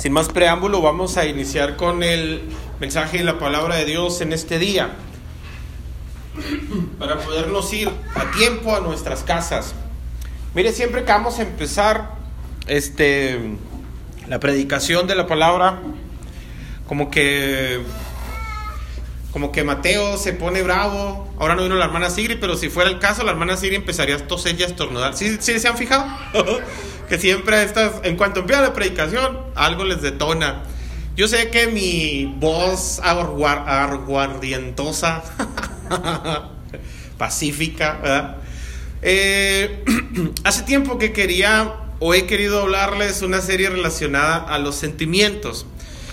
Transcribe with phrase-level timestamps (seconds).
[0.00, 2.40] Sin más preámbulo, vamos a iniciar con el
[2.80, 4.92] mensaje y la palabra de Dios en este día.
[6.98, 9.74] Para podernos ir a tiempo a nuestras casas.
[10.54, 12.12] Mire, siempre que vamos a empezar
[12.66, 13.58] este,
[14.26, 15.82] la predicación de la palabra,
[16.88, 17.82] como que
[19.32, 21.28] como que Mateo se pone bravo.
[21.38, 24.16] Ahora no vino la hermana Sigri, pero si fuera el caso, la hermana Sigri empezaría
[24.16, 25.14] a toser y estornudar.
[25.14, 26.06] ¿Sí, ¿Sí, se han fijado?
[27.10, 30.62] que siempre estas, en cuanto empieza la predicación, algo les detona.
[31.16, 35.24] Yo sé que mi voz aguardientosa,
[37.18, 38.36] pacífica, ¿verdad?
[39.02, 39.82] Eh,
[40.44, 45.66] hace tiempo que quería o he querido hablarles una serie relacionada a los sentimientos,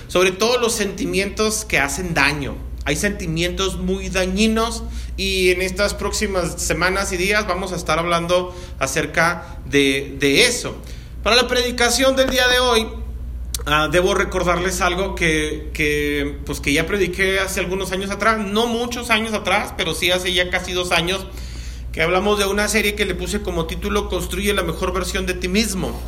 [0.07, 2.55] sobre todo los sentimientos que hacen daño.
[2.85, 4.81] Hay sentimientos muy dañinos
[5.17, 10.77] y en estas próximas semanas y días vamos a estar hablando acerca de, eso.
[11.23, 12.87] Para la predicación del día de hoy,
[13.65, 18.67] ah, debo recordarles algo que, que, pues que ya prediqué hace algunos años atrás, no
[18.67, 21.25] muchos años atrás, pero sí hace ya casi dos años,
[21.91, 25.33] que hablamos de una serie que le puse como título Construye la mejor versión de
[25.33, 25.99] ti mismo.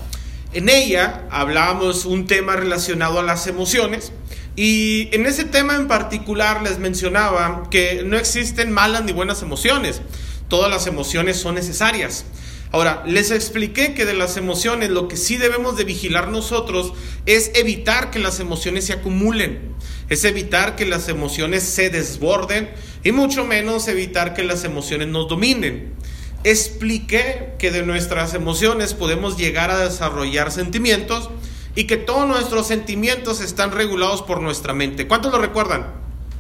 [0.54, 4.12] En ella hablábamos un tema relacionado a las emociones
[4.56, 10.02] y en ese tema en particular les mencionaba que no existen malas ni buenas emociones.
[10.48, 12.26] Todas las emociones son necesarias.
[12.72, 16.94] Ahora, les expliqué que de las emociones lo que sí debemos de vigilar nosotros
[17.26, 19.74] es evitar que las emociones se acumulen,
[20.10, 22.70] es evitar que las emociones se desborden
[23.04, 25.96] y mucho menos evitar que las emociones nos dominen.
[26.44, 31.32] Expliqué que de nuestras emociones podemos llegar a desarrollar sentimientos
[31.76, 35.08] y que todos nuestros sentimientos están regulados por nuestra mente.
[35.08, 35.88] ¿Cuántos lo recuerdan?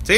[0.03, 0.15] ¿Sí?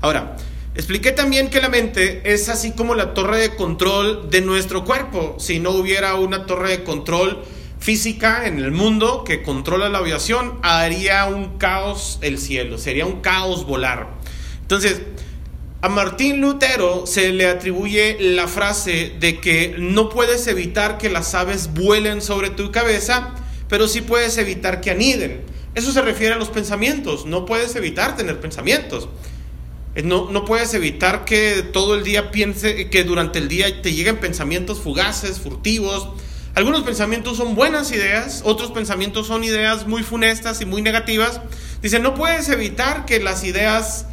[0.00, 0.36] Ahora,
[0.78, 5.34] expliqué también que la mente es así como la torre de control de nuestro cuerpo.
[5.40, 7.42] Si no hubiera una torre de control
[7.80, 13.20] física en el mundo que controla la aviación, haría un caos el cielo, sería un
[13.20, 14.18] caos volar.
[14.62, 15.02] Entonces,
[15.82, 21.34] a Martín Lutero se le atribuye la frase de que no puedes evitar que las
[21.34, 23.34] aves vuelen sobre tu cabeza,
[23.68, 25.42] pero sí puedes evitar que aniden.
[25.74, 27.26] Eso se refiere a los pensamientos.
[27.26, 29.08] No puedes evitar tener pensamientos.
[29.98, 33.92] Eh, no, no puedes evitar que todo el día piense, que durante el día te
[33.92, 36.10] lleguen pensamientos fugaces, furtivos.
[36.54, 41.40] Algunos pensamientos son buenas ideas, otros pensamientos son ideas muy funestas y muy negativas.
[41.82, 44.06] Dice, no puedes evitar que las ideas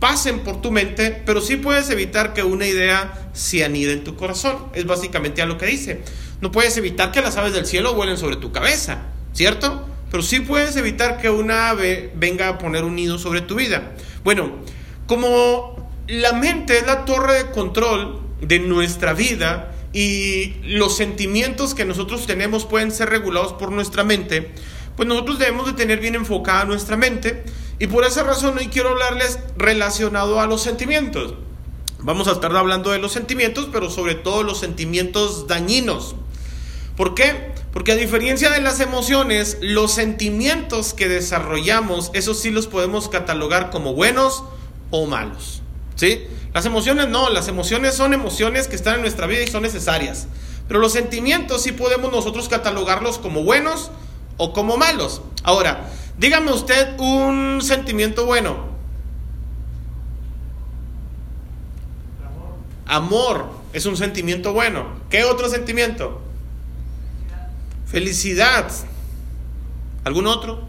[0.00, 4.16] pasen por tu mente, pero sí puedes evitar que una idea se anide en tu
[4.16, 4.66] corazón.
[4.74, 6.02] Es básicamente a lo que dice.
[6.42, 9.88] No puedes evitar que las aves del cielo vuelen sobre tu cabeza, ¿cierto?
[10.10, 13.92] Pero sí puedes evitar que una ave venga a poner un nido sobre tu vida.
[14.24, 14.60] Bueno,
[15.12, 15.76] como
[16.08, 22.26] la mente es la torre de control de nuestra vida y los sentimientos que nosotros
[22.26, 24.54] tenemos pueden ser regulados por nuestra mente,
[24.96, 27.44] pues nosotros debemos de tener bien enfocada nuestra mente
[27.78, 31.34] y por esa razón hoy quiero hablarles relacionado a los sentimientos.
[31.98, 36.16] Vamos a estar hablando de los sentimientos, pero sobre todo los sentimientos dañinos.
[36.96, 37.52] ¿Por qué?
[37.70, 43.68] Porque a diferencia de las emociones, los sentimientos que desarrollamos, esos sí los podemos catalogar
[43.68, 44.44] como buenos
[44.92, 45.62] o malos.
[45.96, 46.22] ¿Sí?
[46.54, 50.28] Las emociones no, las emociones son emociones que están en nuestra vida y son necesarias.
[50.68, 53.90] Pero los sentimientos sí podemos nosotros catalogarlos como buenos
[54.36, 55.22] o como malos.
[55.42, 58.70] Ahora, dígame usted un sentimiento bueno.
[62.86, 64.86] Amor es un sentimiento bueno.
[65.08, 66.20] ¿Qué otro sentimiento?
[67.86, 68.70] Felicidad.
[70.04, 70.66] ¿Algún otro?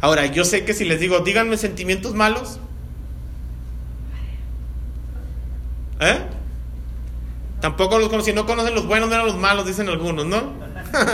[0.00, 2.58] Ahora, yo sé que si les digo, díganme sentimientos malos.
[6.00, 6.18] ¿Eh?
[7.60, 10.52] Tampoco los conocen, no conocen los buenos, no los malos, dicen algunos, ¿no?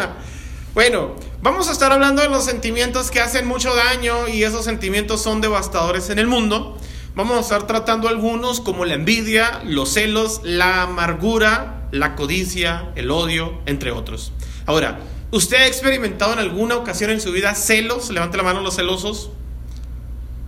[0.75, 5.23] bueno, vamos a estar hablando de los sentimientos que hacen mucho daño y esos sentimientos
[5.23, 6.79] son devastadores en el mundo.
[7.15, 13.11] Vamos a estar tratando algunos como la envidia, los celos, la amargura, la codicia, el
[13.11, 14.33] odio, entre otros.
[14.67, 14.99] Ahora,
[15.31, 18.11] ¿usted ha experimentado en alguna ocasión en su vida celos?
[18.11, 19.31] Levante la mano los celosos.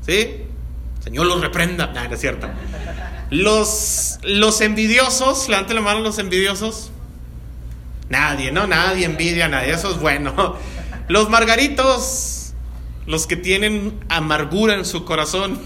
[0.06, 0.44] ¿Sí?
[1.04, 1.88] Señor los reprenda.
[1.88, 2.48] No, es cierto.
[3.28, 6.90] Los, los envidiosos, levante la mano los envidiosos.
[8.08, 10.56] Nadie, no, nadie envidia a nadie, eso es bueno.
[11.08, 12.54] Los margaritos,
[13.06, 15.60] los que tienen amargura en su corazón.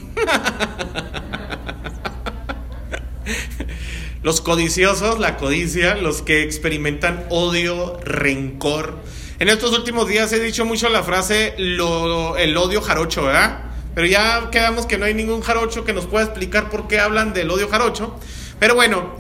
[4.21, 8.99] Los codiciosos, la codicia, los que experimentan odio, rencor.
[9.39, 13.68] En estos últimos días he dicho mucho la frase el odio jarocho, ¿verdad?
[13.95, 17.33] Pero ya quedamos que no hay ningún jarocho que nos pueda explicar por qué hablan
[17.33, 18.19] del odio jarocho.
[18.61, 19.15] Pero bueno,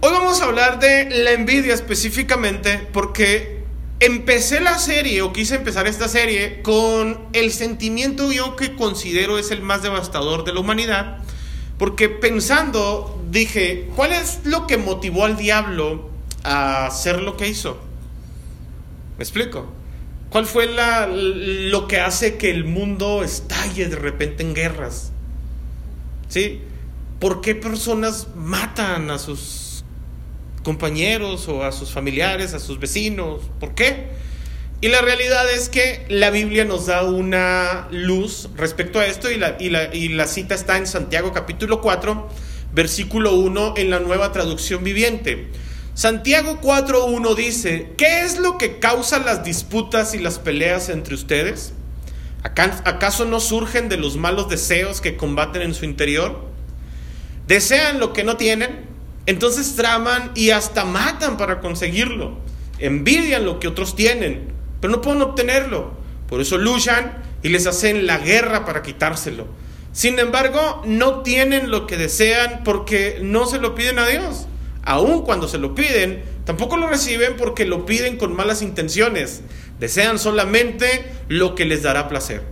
[0.00, 3.58] hoy vamos a hablar de la envidia específicamente porque
[4.00, 9.50] empecé la serie o quise empezar esta serie con el sentimiento yo que considero es
[9.50, 11.18] el más devastador de la humanidad,
[11.78, 16.10] porque pensando dije, ¿cuál es lo que motivó al diablo
[16.44, 17.78] a hacer lo que hizo?
[19.16, 19.77] ¿Me explico?
[20.30, 25.10] ¿Cuál fue la, lo que hace que el mundo estalle de repente en guerras?
[26.28, 26.60] ¿Sí?
[27.18, 29.84] ¿Por qué personas matan a sus
[30.62, 33.42] compañeros o a sus familiares, a sus vecinos?
[33.58, 34.08] ¿Por qué?
[34.80, 39.36] Y la realidad es que la Biblia nos da una luz respecto a esto y
[39.36, 42.28] la, y la, y la cita está en Santiago capítulo 4,
[42.74, 45.48] versículo 1 en la nueva traducción viviente.
[45.98, 51.72] Santiago 4.1 dice, ¿qué es lo que causa las disputas y las peleas entre ustedes?
[52.44, 56.44] ¿Acaso no surgen de los malos deseos que combaten en su interior?
[57.48, 58.86] Desean lo que no tienen,
[59.26, 62.38] entonces traman y hasta matan para conseguirlo.
[62.78, 65.94] Envidian lo que otros tienen, pero no pueden obtenerlo.
[66.28, 69.48] Por eso luchan y les hacen la guerra para quitárselo.
[69.90, 74.47] Sin embargo, no tienen lo que desean porque no se lo piden a Dios
[74.88, 79.42] aun cuando se lo piden, tampoco lo reciben porque lo piden con malas intenciones.
[79.78, 82.42] Desean solamente lo que les dará placer.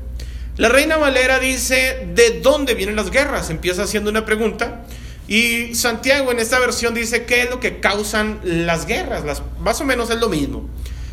[0.59, 3.49] La reina Valera dice, ¿de dónde vienen las guerras?
[3.49, 4.85] Empieza haciendo una pregunta.
[5.29, 9.25] Y Santiago en esta versión dice, ¿qué es lo que causan las guerras?
[9.25, 10.69] Las, más o menos es lo mismo.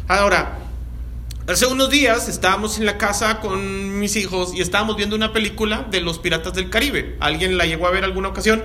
[0.10, 0.60] Ahora,
[1.48, 5.88] hace unos días estábamos en la casa con mis hijos y estábamos viendo una película
[5.90, 7.16] de los Piratas del Caribe.
[7.22, 8.64] ¿Alguien la llegó a ver alguna ocasión?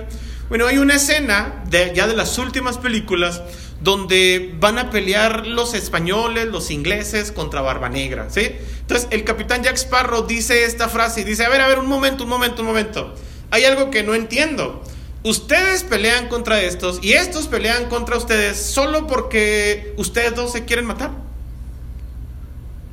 [0.49, 3.43] Bueno, hay una escena de, ya de las últimas películas
[3.81, 8.55] donde van a pelear los españoles, los ingleses contra Barba Negra, ¿sí?
[8.81, 11.87] Entonces el capitán Jack Sparrow dice esta frase y dice, a ver, a ver, un
[11.87, 13.13] momento, un momento, un momento.
[13.51, 14.83] Hay algo que no entiendo.
[15.23, 20.85] Ustedes pelean contra estos y estos pelean contra ustedes solo porque ustedes dos se quieren
[20.85, 21.11] matar.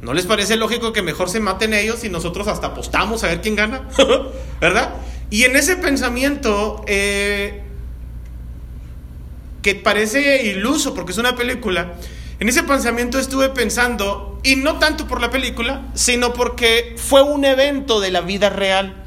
[0.02, 3.40] ¿No les parece lógico que mejor se maten ellos y nosotros hasta apostamos a ver
[3.40, 3.88] quién gana?
[4.60, 4.94] ¿Verdad?
[5.30, 7.62] Y en ese pensamiento, eh,
[9.62, 11.94] que parece iluso porque es una película,
[12.38, 17.44] en ese pensamiento estuve pensando, y no tanto por la película, sino porque fue un
[17.44, 19.02] evento de la vida real,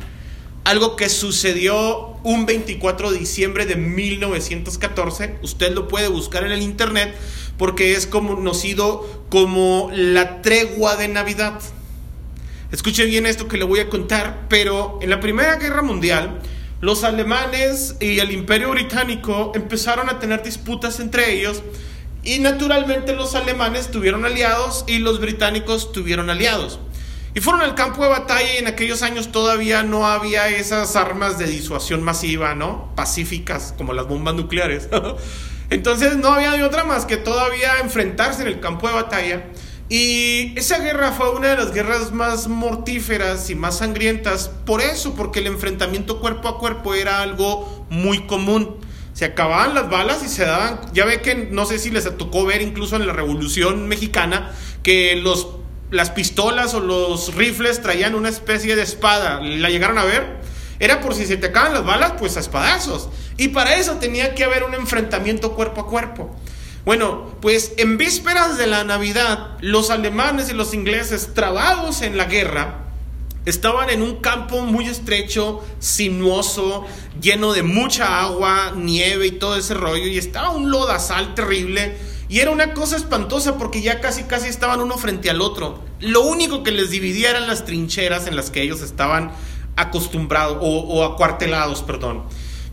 [0.66, 6.62] algo que sucedió un 24 de diciembre de 1914, usted lo puede buscar en el
[6.62, 7.16] internet,
[7.58, 11.62] porque es conocido como la tregua de Navidad.
[12.72, 16.40] Escuche bien esto que le voy a contar, pero en la Primera Guerra Mundial,
[16.82, 21.64] los alemanes y el Imperio Británico empezaron a tener disputas entre ellos
[22.24, 26.80] y naturalmente los alemanes tuvieron aliados y los británicos tuvieron aliados.
[27.34, 31.38] Y fueron al campo de batalla y en aquellos años todavía no había esas armas
[31.38, 32.92] de disuasión masiva, ¿no?
[32.96, 34.90] Pacíficas como las bombas nucleares.
[35.70, 39.46] Entonces no había otra más que todavía enfrentarse en el campo de batalla.
[39.90, 45.16] Y esa guerra fue una de las guerras más mortíferas y más sangrientas, por eso,
[45.16, 48.78] porque el enfrentamiento cuerpo a cuerpo era algo muy común.
[49.14, 52.46] Se acababan las balas y se daban, ya ve que no sé si les tocó
[52.46, 54.52] ver incluso en la Revolución Mexicana,
[54.84, 55.48] que los,
[55.90, 60.38] las pistolas o los rifles traían una especie de espada, ¿la llegaron a ver?
[60.80, 63.10] Era por si se te acaban las balas, pues a espadazos.
[63.38, 66.36] Y para eso tenía que haber un enfrentamiento cuerpo a cuerpo.
[66.90, 72.26] Bueno, pues en vísperas de la Navidad, los alemanes y los ingleses, trabados en la
[72.26, 72.80] guerra,
[73.46, 76.88] estaban en un campo muy estrecho, sinuoso,
[77.22, 81.96] lleno de mucha agua, nieve y todo ese rollo, y estaba un lodazal terrible,
[82.28, 85.84] y era una cosa espantosa porque ya casi casi estaban uno frente al otro.
[86.00, 89.32] Lo único que les dividía eran las trincheras en las que ellos estaban
[89.76, 92.24] acostumbrados o, o acuartelados, perdón.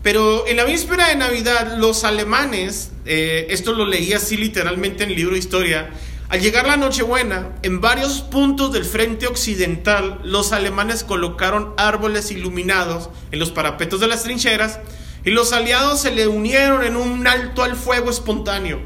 [0.01, 5.09] Pero en la víspera de Navidad, los alemanes, eh, esto lo leí así literalmente en
[5.09, 5.89] el libro de historia,
[6.29, 13.09] al llegar la Nochebuena, en varios puntos del frente occidental, los alemanes colocaron árboles iluminados
[13.31, 14.81] en los parapetos de las trincheras
[15.23, 18.81] y los aliados se le unieron en un alto al fuego espontáneo.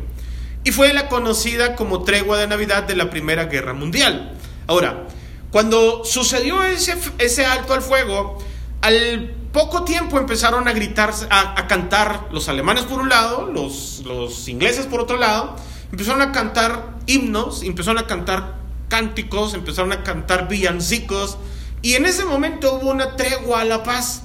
[0.63, 4.34] Y fue la conocida como tregua de Navidad de la Primera Guerra Mundial.
[4.68, 5.08] Ahora,
[5.50, 8.38] cuando sucedió ese, ese alto al fuego,
[8.82, 14.48] al poco tiempo empezaron a gritar, a, cantar los alemanes por un lado, los, los
[14.48, 15.55] ingleses por otro lado,
[15.91, 18.55] empezaron a cantar himnos, empezaron a cantar
[18.88, 21.38] cánticos, empezaron a cantar villancicos,
[21.81, 24.24] y en ese momento hubo una tregua a la paz.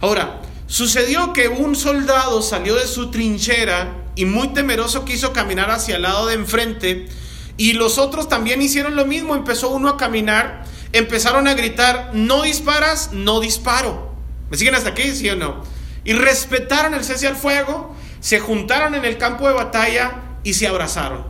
[0.00, 5.96] Ahora, sucedió que un soldado salió de su trinchera y muy temeroso quiso caminar hacia
[5.96, 7.08] el lado de enfrente,
[7.56, 12.42] y los otros también hicieron lo mismo, empezó uno a caminar, empezaron a gritar, no
[12.42, 14.05] disparas, no disparo.
[14.50, 15.62] ¿Me siguen hasta aquí, sí o no?
[16.04, 20.66] Y respetaron el cese al fuego, se juntaron en el campo de batalla y se
[20.68, 21.26] abrazaron.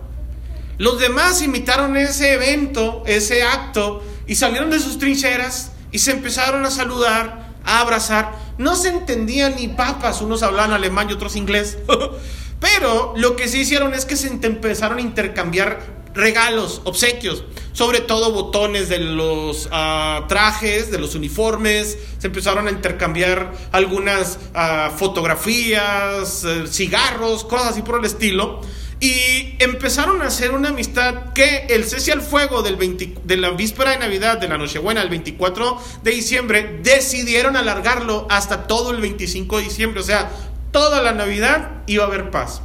[0.78, 6.66] Los demás imitaron ese evento, ese acto, y salieron de sus trincheras y se empezaron
[6.66, 8.32] a saludar, a abrazar.
[8.58, 11.78] No se entendían ni papas, unos hablaban alemán y otros inglés.
[12.60, 15.80] Pero lo que sí hicieron es que se empezaron a intercambiar
[16.16, 22.70] regalos, obsequios, sobre todo botones de los ah, trajes, de los uniformes, se empezaron a
[22.70, 28.60] intercambiar algunas ah, fotografías, eh, cigarros, cosas así por el estilo.
[28.98, 32.78] Y empezaron a hacer una amistad que el cese al fuego del
[33.24, 38.66] de la víspera de Navidad, de la Nochebuena, el 24 de diciembre, decidieron alargarlo hasta
[38.66, 40.00] todo el 25 de diciembre.
[40.00, 40.30] O sea,
[40.70, 42.62] toda la Navidad iba a haber paz.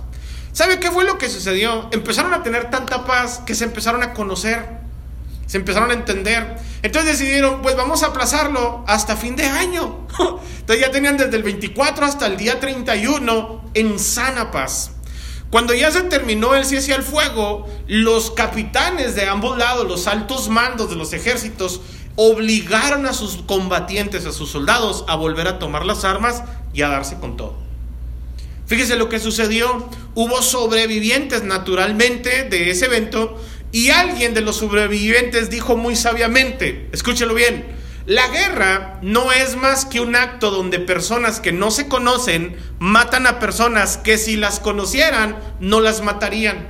[0.54, 1.88] ¿Sabe qué fue lo que sucedió?
[1.92, 4.68] Empezaron a tener tanta paz que se empezaron a conocer,
[5.48, 6.58] se empezaron a entender.
[6.82, 10.08] Entonces decidieron, pues vamos a aplazarlo hasta fin de año.
[10.60, 14.92] Entonces ya tenían desde el 24 hasta el día 31 en sana paz.
[15.50, 20.48] Cuando ya se terminó el cese al fuego, los capitanes de ambos lados, los altos
[20.48, 21.82] mandos de los ejércitos,
[22.16, 26.44] obligaron a sus combatientes, a sus soldados, a volver a tomar las armas
[26.74, 27.71] y a darse con todo.
[28.72, 29.90] Fíjese lo que sucedió.
[30.16, 33.38] Hubo sobrevivientes naturalmente de ese evento
[33.74, 37.66] y alguien de los sobrevivientes dijo muy sabiamente, escúchelo bien,
[38.06, 43.28] la guerra no es más que un acto donde personas que no se conocen matan
[43.28, 46.70] a personas que si las conocieran no las matarían.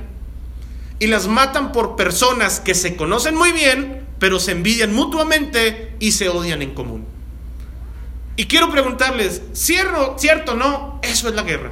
[0.98, 6.10] Y las matan por personas que se conocen muy bien, pero se envidian mutuamente y
[6.10, 7.06] se odian en común.
[8.34, 10.98] Y quiero preguntarles, ¿cierto, cierto o no?
[11.04, 11.70] Eso es la guerra.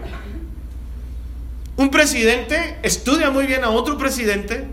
[1.80, 4.66] Un presidente estudia muy bien a otro presidente,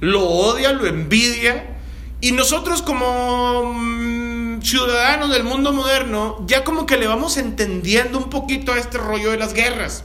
[0.00, 1.78] lo odia, lo envidia,
[2.20, 8.28] y nosotros como mm, ciudadanos del mundo moderno, ya como que le vamos entendiendo un
[8.28, 10.04] poquito a este rollo de las guerras.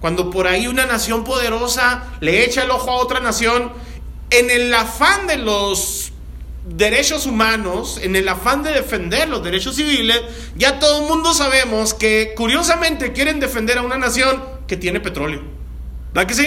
[0.00, 3.72] Cuando por ahí una nación poderosa le echa el ojo a otra nación,
[4.30, 6.12] en el afán de los
[6.68, 10.22] derechos humanos, en el afán de defender los derechos civiles,
[10.54, 15.63] ya todo el mundo sabemos que curiosamente quieren defender a una nación que tiene petróleo.
[16.14, 16.46] ¿Verdad que sí?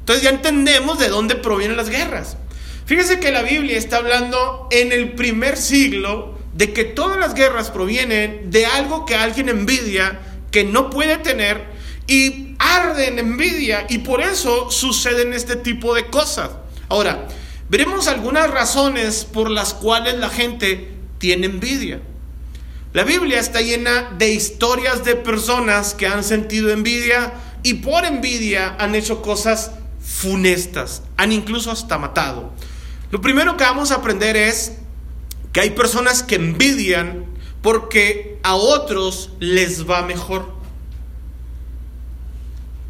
[0.00, 2.36] Entonces ya entendemos de dónde provienen las guerras.
[2.84, 7.70] Fíjese que la Biblia está hablando en el primer siglo de que todas las guerras
[7.70, 10.20] provienen de algo que alguien envidia,
[10.50, 11.64] que no puede tener
[12.08, 16.50] y arde en envidia y por eso suceden este tipo de cosas.
[16.88, 17.28] Ahora,
[17.68, 22.00] veremos algunas razones por las cuales la gente tiene envidia.
[22.92, 27.32] La Biblia está llena de historias de personas que han sentido envidia
[27.62, 32.52] y por envidia han hecho cosas funestas, han incluso hasta matado.
[33.10, 34.78] Lo primero que vamos a aprender es
[35.52, 37.26] que hay personas que envidian
[37.60, 40.50] porque a otros les va mejor.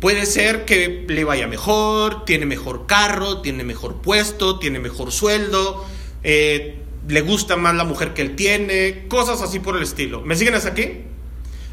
[0.01, 5.85] Puede ser que le vaya mejor, tiene mejor carro, tiene mejor puesto, tiene mejor sueldo,
[6.25, 10.23] eh, le gusta más la mujer que él tiene, cosas así por el estilo.
[10.23, 11.05] ¿Me siguen hasta aquí?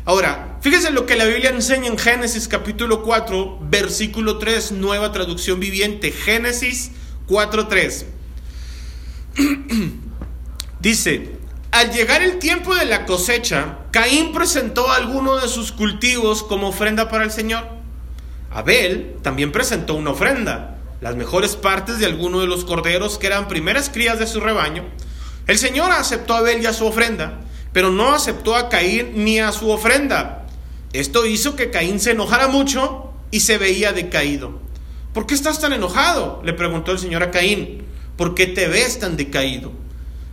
[0.10, 5.60] Ahora, fíjense lo que la Biblia enseña en Génesis capítulo 4, versículo 3, nueva traducción
[5.60, 6.12] viviente.
[6.12, 6.89] Génesis
[7.28, 8.06] 4, 3.
[10.80, 11.36] Dice,
[11.70, 17.08] al llegar el tiempo de la cosecha, Caín presentó alguno de sus cultivos como ofrenda
[17.08, 17.68] para el Señor.
[18.50, 23.48] Abel también presentó una ofrenda, las mejores partes de alguno de los corderos que eran
[23.48, 24.86] primeras crías de su rebaño.
[25.46, 27.42] El Señor aceptó a Abel y a su ofrenda,
[27.73, 30.47] pero no aceptó a Caín ni a su ofrenda.
[30.93, 34.59] Esto hizo que Caín se enojara mucho y se veía decaído.
[35.13, 36.41] ¿Por qué estás tan enojado?
[36.43, 37.83] le preguntó el Señor a Caín.
[38.17, 39.71] ¿Por qué te ves tan decaído?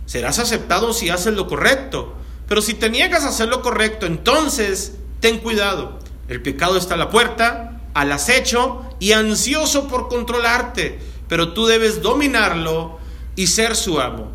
[0.05, 2.15] Serás aceptado si haces lo correcto,
[2.47, 5.99] pero si te niegas a hacer lo correcto, entonces ten cuidado.
[6.27, 12.01] El pecado está a la puerta, al acecho y ansioso por controlarte, pero tú debes
[12.01, 12.99] dominarlo
[13.35, 14.31] y ser su amo.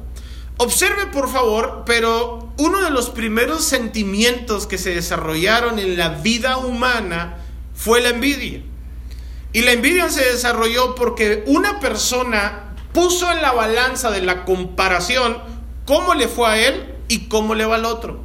[0.59, 6.59] Observe por favor, pero uno de los primeros sentimientos que se desarrollaron en la vida
[6.59, 7.39] humana
[7.75, 8.63] fue la envidia.
[9.53, 15.39] Y la envidia se desarrolló porque una persona puso en la balanza de la comparación
[15.85, 18.25] cómo le fue a él y cómo le va al otro.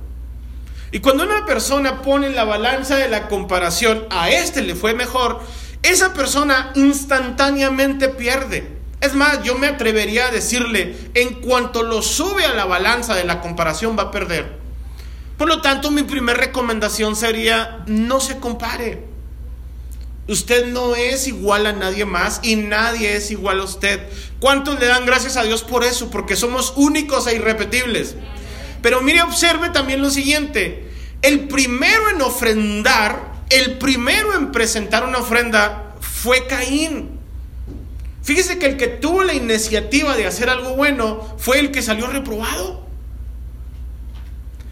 [0.91, 4.93] Y cuando una persona pone en la balanza de la comparación a este le fue
[4.93, 5.41] mejor,
[5.83, 8.76] esa persona instantáneamente pierde.
[8.99, 13.25] Es más, yo me atrevería a decirle, en cuanto lo sube a la balanza de
[13.25, 14.57] la comparación va a perder.
[15.37, 19.05] Por lo tanto, mi primera recomendación sería, no se compare.
[20.27, 24.01] Usted no es igual a nadie más y nadie es igual a usted.
[24.39, 26.09] ¿Cuántos le dan gracias a Dios por eso?
[26.09, 28.15] Porque somos únicos e irrepetibles.
[28.81, 30.91] Pero mire, observe también lo siguiente.
[31.21, 37.16] El primero en ofrendar, el primero en presentar una ofrenda fue Caín.
[38.27, 42.07] Fíjese que el que tuvo la iniciativa de hacer algo bueno fue el que salió
[42.07, 42.85] reprobado.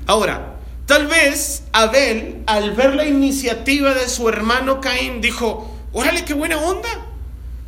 [0.07, 6.33] Ahora, tal vez Abel, al ver la iniciativa de su hermano Caín, dijo, órale, qué
[6.33, 6.89] buena onda.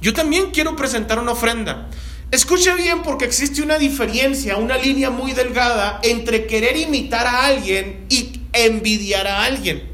[0.02, 1.88] Yo también quiero presentar una ofrenda.
[2.32, 8.06] Escuche bien porque existe una diferencia, una línea muy delgada entre querer imitar a alguien
[8.10, 9.90] y envidiar a alguien.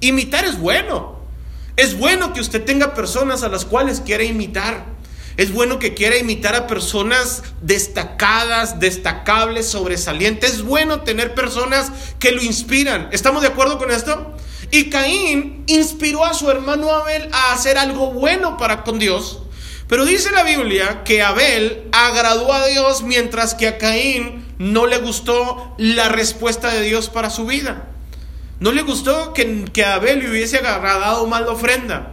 [0.00, 1.20] Imitar es bueno.
[1.76, 4.92] Es bueno que usted tenga personas a las cuales quiere imitar.
[5.36, 10.54] Es bueno que quiera imitar a personas destacadas, destacables, sobresalientes.
[10.54, 13.08] Es bueno tener personas que lo inspiran.
[13.12, 14.36] ¿Estamos de acuerdo con esto?
[14.70, 19.40] Y Caín inspiró a su hermano Abel a hacer algo bueno para con Dios.
[19.88, 24.98] Pero dice la Biblia que Abel agradó a Dios mientras que a Caín no le
[24.98, 27.88] gustó la respuesta de Dios para su vida.
[28.60, 32.11] No le gustó que, que Abel le hubiese agradado mal la ofrenda.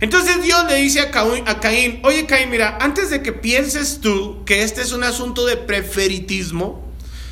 [0.00, 4.62] Entonces Dios le dice a Caín, oye Caín, mira, antes de que pienses tú que
[4.62, 6.87] este es un asunto de preferitismo,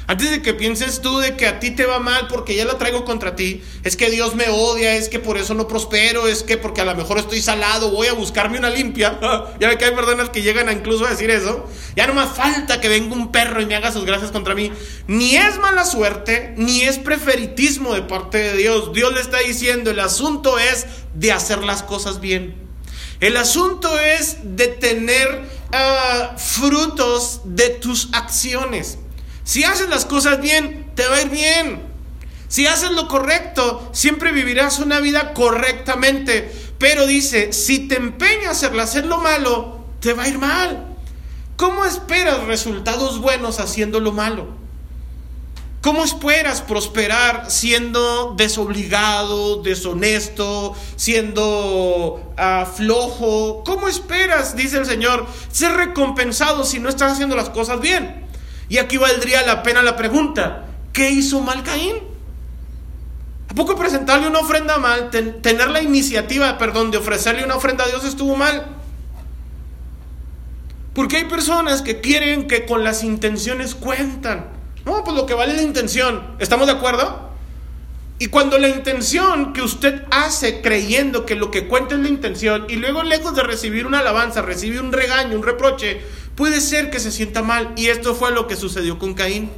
[0.08, 2.78] antes de que pienses tú de que a ti te va mal porque ya la
[2.78, 6.44] traigo contra ti, es que Dios me odia, es que por eso no prospero, es
[6.44, 9.18] que porque a lo mejor estoy salado, voy a buscarme una limpia.
[9.60, 11.68] ya ve que hay personas que llegan a incluso a decir eso.
[11.96, 14.70] Ya no más falta que venga un perro y me haga sus gracias contra mí.
[15.08, 18.92] Ni es mala suerte, ni es preferitismo de parte de Dios.
[18.92, 22.54] Dios le está diciendo, el asunto es de hacer las cosas bien.
[23.18, 28.98] El asunto es de tener ah, frutos de tus acciones.
[29.46, 31.80] Si haces las cosas bien, te va a ir bien.
[32.48, 36.50] Si haces lo correcto, siempre vivirás una vida correctamente.
[36.78, 40.96] Pero dice, si te empeñas en hacer lo malo, te va a ir mal.
[41.54, 44.48] ¿Cómo esperas resultados buenos haciendo lo malo?
[45.80, 53.62] ¿Cómo esperas prosperar siendo desobligado, deshonesto, siendo ah, flojo?
[53.64, 58.25] ¿Cómo esperas, dice el Señor, ser recompensado si no estás haciendo las cosas bien?
[58.68, 61.96] Y aquí valdría la pena la pregunta, ¿qué hizo mal Caín?
[63.49, 67.88] ¿A poco presentarle una ofrenda mal, tener la iniciativa, perdón, de ofrecerle una ofrenda a
[67.88, 68.67] Dios estuvo mal?
[70.95, 74.49] Porque hay personas que quieren que con las intenciones cuentan.
[74.84, 76.23] No, pues lo que vale la intención.
[76.38, 77.26] ¿Estamos de acuerdo?
[78.19, 82.64] Y cuando la intención que usted hace creyendo que lo que cuenta es la intención
[82.69, 86.00] y luego lejos de recibir una alabanza, recibe un regaño, un reproche,
[86.36, 87.72] puede ser que se sienta mal.
[87.76, 89.50] Y esto fue lo que sucedió con Caín.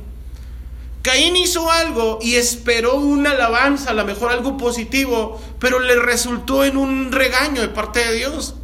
[1.03, 6.65] Caín hizo algo y esperó una alabanza, a lo mejor algo positivo, pero le resultó
[6.65, 8.55] en un regaño de parte de Dios.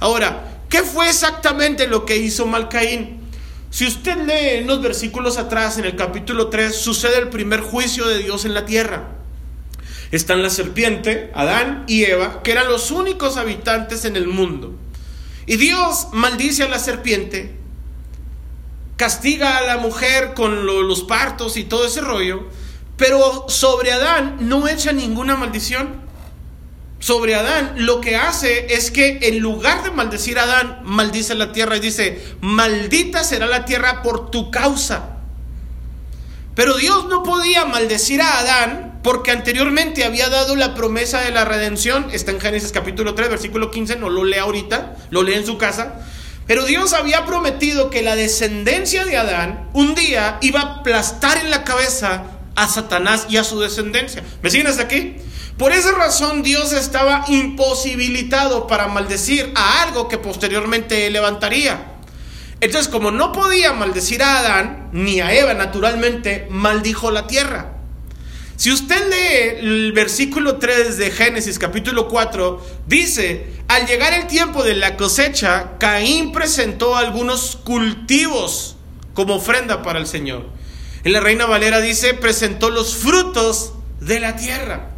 [0.00, 3.20] Ahora, ¿qué fue exactamente lo que hizo mal Caín?
[3.70, 8.18] Si usted lee unos versículos atrás, en el capítulo 3, sucede el primer juicio de
[8.18, 9.08] Dios en la tierra.
[10.12, 14.74] Están la serpiente, Adán y Eva, que eran los únicos habitantes en el mundo.
[15.46, 17.63] Y Dios maldice a la serpiente
[18.96, 22.44] castiga a la mujer con los partos y todo ese rollo,
[22.96, 26.02] pero sobre Adán no echa ninguna maldición.
[27.00, 31.52] Sobre Adán lo que hace es que en lugar de maldecir a Adán, maldice la
[31.52, 35.10] tierra y dice, maldita será la tierra por tu causa.
[36.54, 41.44] Pero Dios no podía maldecir a Adán porque anteriormente había dado la promesa de la
[41.44, 42.08] redención.
[42.12, 45.58] Está en Génesis capítulo 3, versículo 15, no lo lee ahorita, lo lee en su
[45.58, 46.00] casa.
[46.46, 51.50] Pero Dios había prometido que la descendencia de Adán un día iba a aplastar en
[51.50, 54.22] la cabeza a Satanás y a su descendencia.
[54.42, 55.16] ¿Me siguen hasta aquí?
[55.56, 61.92] Por esa razón Dios estaba imposibilitado para maldecir a algo que posteriormente levantaría.
[62.60, 67.73] Entonces, como no podía maldecir a Adán ni a Eva naturalmente, maldijo la tierra.
[68.56, 74.62] Si usted lee el versículo 3 de Génesis capítulo 4, dice, al llegar el tiempo
[74.62, 78.76] de la cosecha, Caín presentó algunos cultivos
[79.12, 80.46] como ofrenda para el Señor.
[81.02, 84.90] En la Reina Valera dice, presentó los frutos de la tierra.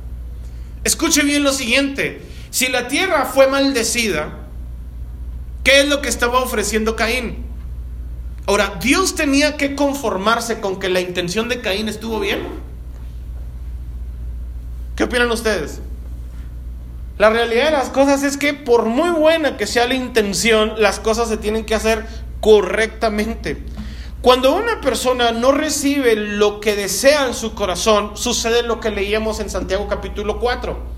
[0.84, 4.48] Escuche bien lo siguiente, si la tierra fue maldecida,
[5.64, 7.46] ¿qué es lo que estaba ofreciendo Caín?
[8.46, 12.65] Ahora, ¿Dios tenía que conformarse con que la intención de Caín estuvo bien?
[14.96, 15.80] ¿Qué opinan ustedes?
[17.18, 21.00] La realidad de las cosas es que por muy buena que sea la intención, las
[21.00, 22.06] cosas se tienen que hacer
[22.40, 23.62] correctamente.
[24.22, 29.38] Cuando una persona no recibe lo que desea en su corazón, sucede lo que leíamos
[29.40, 30.96] en Santiago capítulo 4.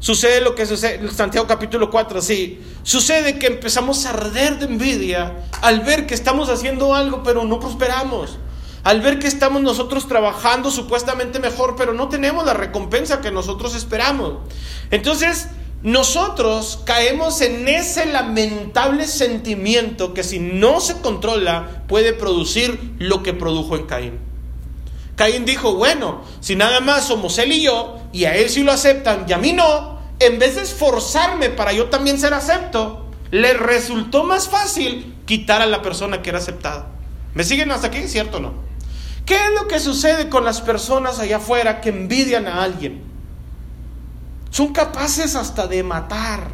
[0.00, 2.60] Sucede lo que sucede en Santiago capítulo 4, sí.
[2.82, 7.60] Sucede que empezamos a arder de envidia al ver que estamos haciendo algo pero no
[7.60, 8.38] prosperamos
[8.86, 13.74] al ver que estamos nosotros trabajando supuestamente mejor, pero no tenemos la recompensa que nosotros
[13.74, 14.34] esperamos.
[14.92, 15.48] Entonces,
[15.82, 23.34] nosotros caemos en ese lamentable sentimiento que si no se controla puede producir lo que
[23.34, 24.20] produjo en Caín.
[25.16, 28.70] Caín dijo, bueno, si nada más somos él y yo, y a él sí lo
[28.70, 33.52] aceptan y a mí no, en vez de esforzarme para yo también ser acepto, le
[33.54, 36.86] resultó más fácil quitar a la persona que era aceptada.
[37.34, 38.06] ¿Me siguen hasta aquí?
[38.06, 38.65] ¿Cierto o no?
[39.26, 43.02] ¿Qué es lo que sucede con las personas allá afuera que envidian a alguien?
[44.50, 46.48] Son capaces hasta de matar.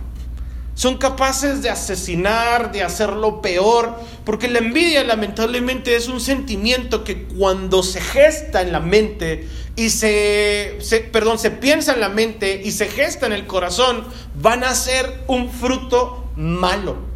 [0.74, 7.24] Son capaces de asesinar, de hacerlo peor, porque la envidia lamentablemente es un sentimiento que
[7.24, 12.62] cuando se gesta en la mente y se, se, perdón, se piensa en la mente
[12.64, 14.06] y se gesta en el corazón,
[14.40, 17.11] van a ser un fruto malo.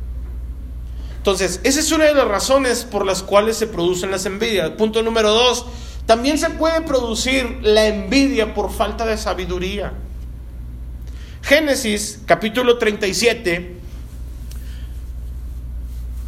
[1.27, 4.71] Entonces, esa es una de las razones por las cuales se producen las envidias.
[4.71, 5.67] Punto número dos,
[6.07, 9.93] también se puede producir la envidia por falta de sabiduría.
[11.43, 13.77] Génesis capítulo 37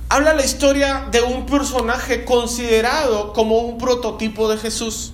[0.09, 5.13] habla la historia de un personaje considerado como un prototipo de Jesús,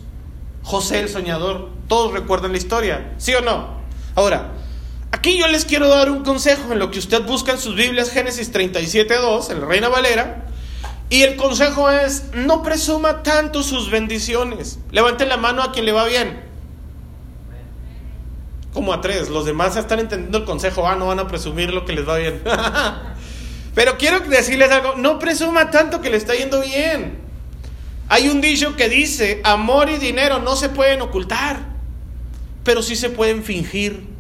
[0.62, 1.68] José el soñador.
[1.88, 3.74] Todos recuerdan la historia, ¿sí o no?
[4.14, 4.50] Ahora,
[5.14, 8.10] Aquí yo les quiero dar un consejo en lo que usted busca en sus Biblias,
[8.10, 10.46] Génesis 37.2, en la Reina Valera.
[11.08, 14.80] Y el consejo es, no presuma tanto sus bendiciones.
[14.90, 16.42] Levante la mano a quien le va bien.
[18.72, 21.84] Como a tres, los demás están entendiendo el consejo, ah, no van a presumir lo
[21.84, 22.42] que les va bien.
[23.76, 27.20] Pero quiero decirles algo, no presuma tanto que le está yendo bien.
[28.08, 31.60] Hay un dicho que dice, amor y dinero no se pueden ocultar,
[32.64, 34.13] pero sí se pueden fingir.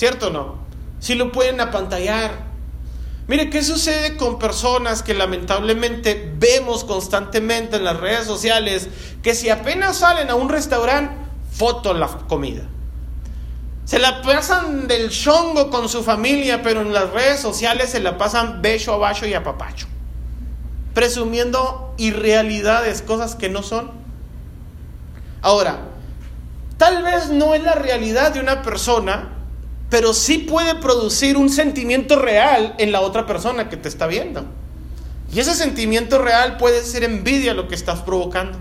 [0.00, 0.54] ¿Cierto o no?
[0.98, 2.30] Si lo pueden apantallar.
[3.28, 8.88] Mire, ¿qué sucede con personas que lamentablemente vemos constantemente en las redes sociales
[9.22, 11.14] que si apenas salen a un restaurante,
[11.52, 12.62] foto la comida?
[13.84, 18.16] Se la pasan del chongo con su familia, pero en las redes sociales se la
[18.16, 19.86] pasan becho, abajo y apapacho.
[20.94, 23.90] Presumiendo irrealidades, cosas que no son.
[25.42, 25.80] Ahora,
[26.78, 29.36] tal vez no es la realidad de una persona,
[29.90, 34.46] pero sí puede producir un sentimiento real en la otra persona que te está viendo.
[35.32, 38.58] Y ese sentimiento real puede ser envidia lo que estás provocando.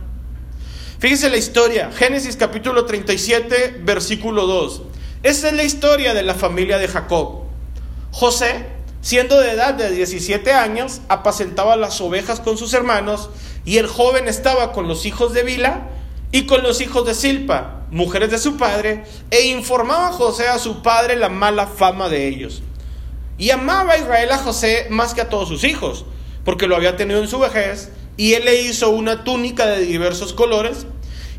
[1.00, 4.82] Fíjese la historia, Génesis capítulo 37, versículo 2.
[5.24, 7.44] Esta es la historia de la familia de Jacob.
[8.12, 8.66] José,
[9.02, 13.30] siendo de edad de 17 años, apacentaba las ovejas con sus hermanos
[13.66, 15.88] y el joven estaba con los hijos de Bila
[16.32, 20.60] y con los hijos de Silpa, mujeres de su padre, e informaba a José a
[20.60, 22.62] su padre la mala fama de ellos.
[23.38, 26.06] Y amaba a Israel a José más que a todos sus hijos,
[26.44, 30.34] porque lo había tenido en su vejez, y él le hizo una túnica de diversos
[30.34, 30.86] colores.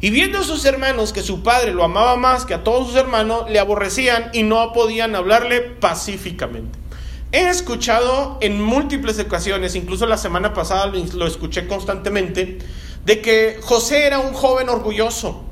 [0.01, 2.97] Y viendo a sus hermanos que su padre lo amaba más que a todos sus
[2.97, 6.79] hermanos, le aborrecían y no podían hablarle pacíficamente.
[7.33, 12.59] He escuchado en múltiples ocasiones, incluso la semana pasada lo escuché constantemente,
[13.05, 15.45] de que José era un joven orgulloso,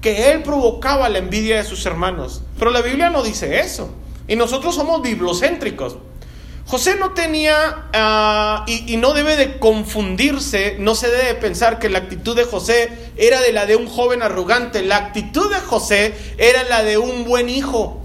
[0.00, 2.42] que él provocaba la envidia de sus hermanos.
[2.58, 3.90] Pero la Biblia no dice eso.
[4.26, 5.96] Y nosotros somos bibliocéntricos.
[6.66, 11.88] José no tenía, ah, y, y, no debe de confundirse, no se debe pensar que
[11.88, 14.82] la actitud de José era de la de un joven arrogante.
[14.82, 18.02] La actitud de José era la de un buen hijo.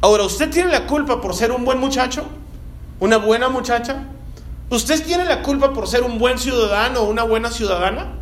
[0.00, 2.26] Ahora, ¿usted tiene la culpa por ser un buen muchacho?
[2.98, 4.08] ¿Una buena muchacha?
[4.68, 8.21] ¿Usted tiene la culpa por ser un buen ciudadano o una buena ciudadana?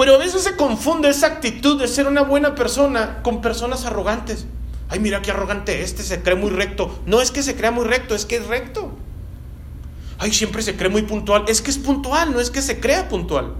[0.00, 4.46] Pero a veces se confunde esa actitud de ser una buena persona con personas arrogantes.
[4.88, 7.02] Ay, mira qué arrogante este, se cree muy recto.
[7.04, 8.92] No es que se crea muy recto, es que es recto.
[10.16, 11.44] Ay, siempre se cree muy puntual.
[11.48, 13.52] Es que es puntual, no es que se crea puntual.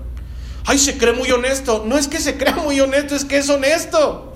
[0.65, 1.85] Ay, se cree muy honesto.
[1.87, 4.33] No es que se crea muy honesto, es que es honesto.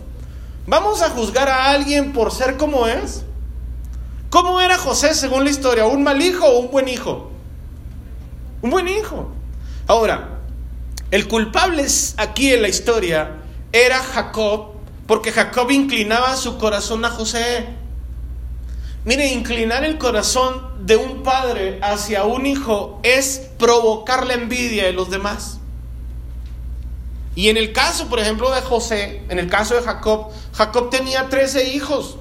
[0.66, 3.24] ¿Vamos a juzgar a alguien por ser como es?
[4.28, 5.86] ¿Cómo era José según la historia?
[5.86, 7.30] ¿Un mal hijo o un buen hijo?
[8.60, 9.30] Un buen hijo.
[9.86, 10.33] Ahora,
[11.10, 11.86] el culpable
[12.16, 13.32] aquí en la historia
[13.72, 14.72] era Jacob,
[15.06, 17.66] porque Jacob inclinaba su corazón a José.
[19.04, 24.92] Mire, inclinar el corazón de un padre hacia un hijo es provocar la envidia de
[24.92, 25.58] los demás.
[27.34, 31.28] Y en el caso, por ejemplo, de José, en el caso de Jacob, Jacob tenía
[31.28, 32.16] 13 hijos.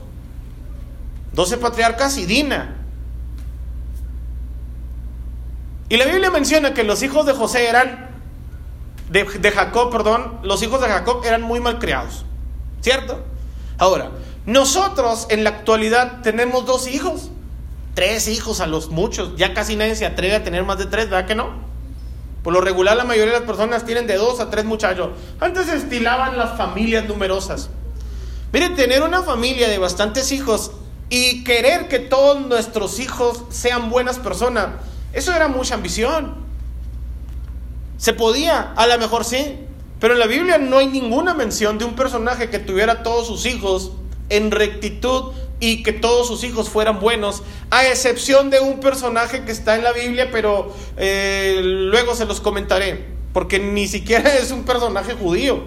[1.33, 2.77] 12 patriarcas y Dina.
[5.89, 8.09] Y la Biblia menciona que los hijos de José eran,
[9.13, 12.25] de, Jacob, perdón, los hijos de Jacob eran muy mal criados.
[12.81, 13.23] ¿Cierto?
[13.77, 14.09] Ahora,
[14.47, 17.29] nosotros en la actualidad tenemos dos hijos,
[17.93, 19.35] tres hijos a los muchos.
[19.37, 21.51] Ya casi nadie se atreve a tener más de tres, ¿verdad que no?
[22.41, 25.11] Por lo regular la mayoría de las personas tienen de dos a tres muchachos.
[25.39, 27.69] Antes se estilaban las familias numerosas.
[28.51, 30.71] Mire, tener una familia de bastantes hijos
[31.09, 34.69] y querer que todos nuestros hijos sean buenas personas,
[35.13, 36.42] eso era mucha ambición.
[38.03, 39.59] Se podía, a lo mejor sí,
[40.01, 43.45] pero en la Biblia no hay ninguna mención de un personaje que tuviera todos sus
[43.45, 43.93] hijos
[44.27, 49.53] en rectitud y que todos sus hijos fueran buenos, a excepción de un personaje que
[49.53, 54.65] está en la Biblia, pero eh, luego se los comentaré, porque ni siquiera es un
[54.65, 55.63] personaje judío.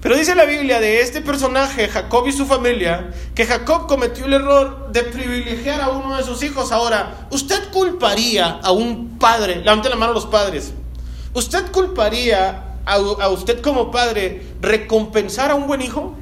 [0.00, 4.34] Pero dice la Biblia de este personaje, Jacob y su familia, que Jacob cometió el
[4.34, 6.70] error de privilegiar a uno de sus hijos.
[6.70, 9.56] Ahora, ¿usted culparía a un padre?
[9.56, 10.72] Levante la mano a los padres.
[11.32, 16.14] ¿Usted culparía a, a usted como padre recompensar a un buen hijo?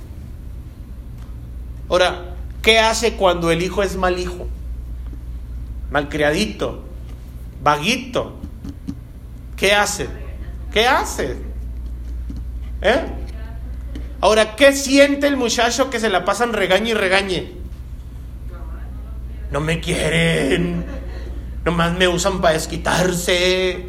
[1.88, 4.46] Ahora, ¿qué hace cuando el hijo es mal hijo?
[5.90, 6.82] Malcriadito,
[7.62, 8.34] vaguito.
[9.56, 10.08] ¿Qué hace?
[10.72, 11.37] ¿Qué hace?
[12.80, 13.23] ¿Eh?
[14.24, 17.52] Ahora, ¿qué siente el muchacho que se la pasan regañe y regañe?
[19.50, 20.82] No me quieren.
[21.62, 23.84] Nomás me usan para desquitarse.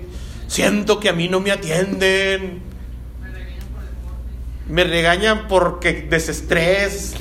[0.48, 2.62] Siento que a mí no me atienden.
[4.68, 7.16] Me regañan porque desestrés.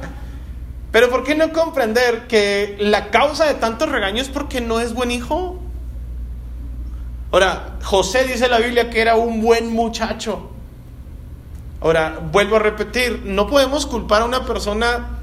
[0.92, 4.94] Pero ¿por qué no comprender que la causa de tantos regaños es porque no es
[4.94, 5.60] buen hijo?
[7.32, 10.52] Ahora, José dice en la Biblia que era un buen muchacho.
[11.80, 15.20] Ahora, vuelvo a repetir, no podemos culpar a una persona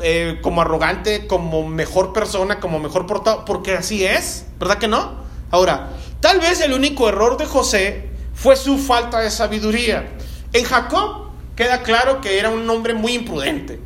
[0.00, 5.12] eh, como arrogante, como mejor persona, como mejor portado, porque así es, ¿verdad que no?
[5.50, 10.08] Ahora, tal vez el único error de José fue su falta de sabiduría.
[10.52, 13.80] En Jacob queda claro que era un hombre muy imprudente,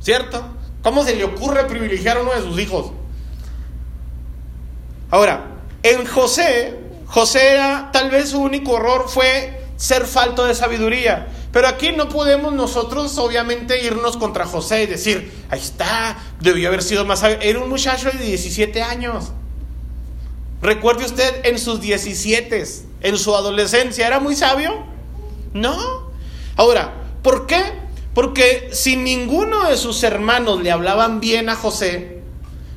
[0.00, 0.44] ¿cierto?
[0.82, 2.92] ¿Cómo se le ocurre privilegiar a uno de sus hijos?
[5.10, 5.46] Ahora,
[5.82, 11.28] en José, José era, tal vez su único error fue ser falto de sabiduría.
[11.52, 16.82] Pero aquí no podemos nosotros obviamente irnos contra José y decir, ahí está, debió haber
[16.82, 17.38] sido más sabio.
[17.40, 19.32] Era un muchacho de 17 años.
[20.60, 22.64] Recuerde usted en sus 17,
[23.02, 24.84] en su adolescencia, ¿era muy sabio?
[25.54, 26.10] No.
[26.56, 27.62] Ahora, ¿por qué?
[28.12, 32.20] Porque si ninguno de sus hermanos le hablaban bien a José,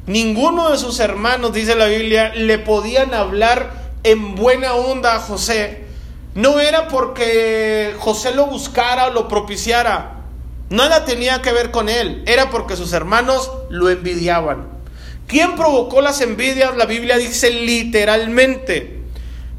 [0.05, 5.85] ninguno de sus hermanos, dice la Biblia, le podían hablar en buena onda a José,
[6.33, 10.21] no era porque José lo buscara o lo propiciara.
[10.69, 12.23] Nada tenía que ver con él.
[12.25, 14.69] Era porque sus hermanos lo envidiaban.
[15.27, 16.77] ¿Quién provocó las envidias?
[16.77, 19.01] La Biblia dice literalmente.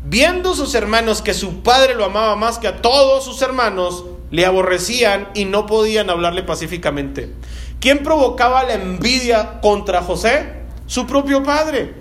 [0.04, 4.46] Viendo sus hermanos que su padre lo amaba más que a todos sus hermanos, le
[4.46, 7.34] aborrecían y no podían hablarle pacíficamente.
[7.80, 10.62] ¿Quién provocaba la envidia contra José?
[10.86, 11.94] Su propio padre.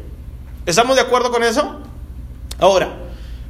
[0.65, 1.81] ¿Estamos de acuerdo con eso?
[2.59, 2.97] Ahora,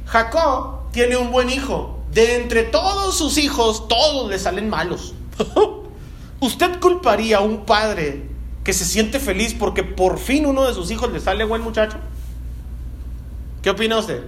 [0.06, 1.98] Jacob tiene un buen hijo.
[2.12, 5.14] De entre todos sus hijos, todos le salen malos.
[6.40, 8.28] ¿Usted culparía a un padre
[8.62, 11.98] que se siente feliz porque por fin uno de sus hijos le sale buen muchacho?
[13.62, 14.22] ¿Qué opina usted?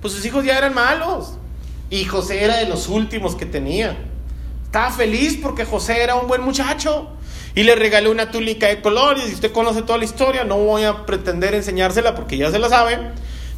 [0.00, 1.34] Pues sus hijos ya eran malos.
[1.90, 3.96] Y José era de los últimos que tenía.
[4.64, 7.10] Estaba feliz porque José era un buen muchacho.
[7.54, 9.28] Y le regaló una túnica de colores.
[9.28, 10.44] Y usted conoce toda la historia.
[10.44, 12.98] No voy a pretender enseñársela porque ya se la sabe.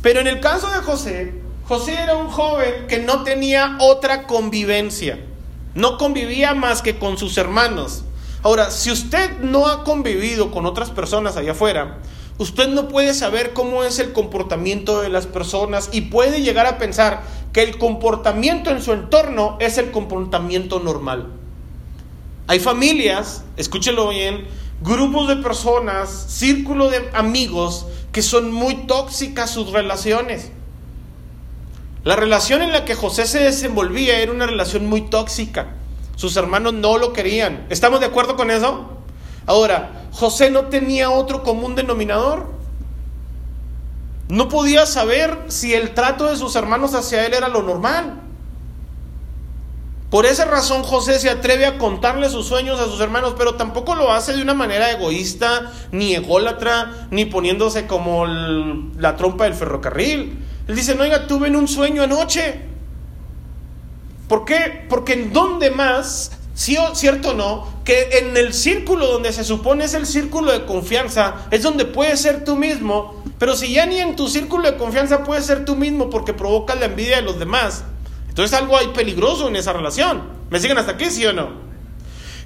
[0.02, 1.34] Pero en el caso de José,
[1.70, 5.20] José era un joven que no tenía otra convivencia.
[5.76, 8.02] No convivía más que con sus hermanos.
[8.42, 11.98] Ahora, si usted no ha convivido con otras personas allá afuera,
[12.38, 16.76] usted no puede saber cómo es el comportamiento de las personas y puede llegar a
[16.76, 21.28] pensar que el comportamiento en su entorno es el comportamiento normal.
[22.48, 24.48] Hay familias, escúchelo bien,
[24.82, 30.50] grupos de personas, círculo de amigos que son muy tóxicas sus relaciones.
[32.02, 35.74] La relación en la que José se desenvolvía era una relación muy tóxica.
[36.16, 37.66] Sus hermanos no lo querían.
[37.68, 38.88] ¿Estamos de acuerdo con eso?
[39.46, 42.50] Ahora, José no tenía otro común denominador.
[44.28, 48.20] No podía saber si el trato de sus hermanos hacia él era lo normal.
[50.08, 53.94] Por esa razón José se atreve a contarle sus sueños a sus hermanos, pero tampoco
[53.94, 60.46] lo hace de una manera egoísta, ni ególatra, ni poniéndose como la trompa del ferrocarril.
[60.74, 62.60] Dice, no, oiga, tuve un sueño anoche.
[64.28, 64.86] ¿Por qué?
[64.88, 69.94] Porque en donde más, cierto o no, que en el círculo donde se supone es
[69.94, 74.16] el círculo de confianza, es donde puedes ser tú mismo, pero si ya ni en
[74.16, 77.84] tu círculo de confianza puedes ser tú mismo porque provocas la envidia de los demás,
[78.28, 80.22] entonces algo hay peligroso en esa relación.
[80.50, 81.48] ¿Me siguen hasta aquí, sí o no?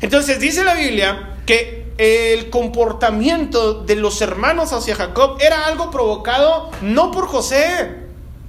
[0.00, 6.70] Entonces dice la Biblia que el comportamiento de los hermanos hacia Jacob era algo provocado
[6.82, 8.03] no por José,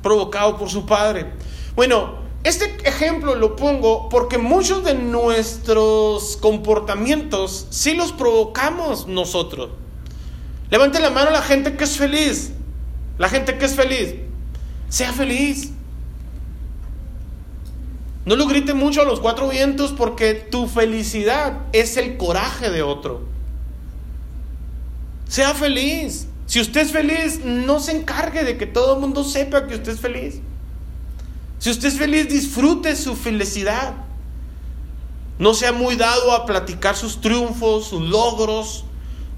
[0.06, 1.26] provocado por su padre.
[1.76, 9.72] Bueno, este ejemplo lo pongo porque muchos de nuestros comportamientos sí los provocamos nosotros.
[10.70, 12.52] Levante la mano la gente que es feliz.
[13.18, 14.14] La gente que es feliz.
[14.90, 15.72] Sea feliz.
[18.26, 22.84] No lo grite mucho a los cuatro vientos porque tu felicidad es el coraje de
[22.84, 23.24] otro.
[25.28, 26.28] Sea feliz.
[26.46, 29.94] Si usted es feliz, no se encargue de que todo el mundo sepa que usted
[29.94, 30.42] es feliz.
[31.58, 33.96] Si usted es feliz, disfrute su felicidad.
[35.40, 38.86] No sea muy dado a platicar sus triunfos, sus logros.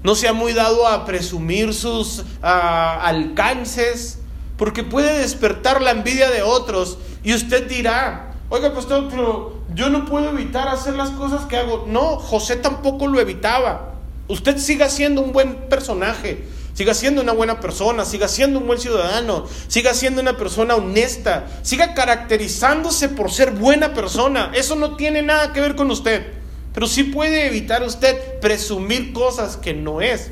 [0.02, 4.20] No sea muy dado a presumir sus ah, alcances,
[4.56, 6.98] porque puede despertar la envidia de otros.
[7.24, 11.86] Y usted dirá, oiga, pastor, pero yo no puedo evitar hacer las cosas que hago.
[11.88, 13.94] No, José tampoco lo evitaba.
[14.28, 16.44] Usted siga siendo un buen personaje
[16.78, 21.48] siga siendo una buena persona, siga siendo un buen ciudadano, siga siendo una persona honesta,
[21.62, 24.52] siga caracterizándose por ser buena persona.
[24.54, 26.34] Eso no tiene nada que ver con usted,
[26.72, 30.30] pero sí puede evitar usted presumir cosas que no es.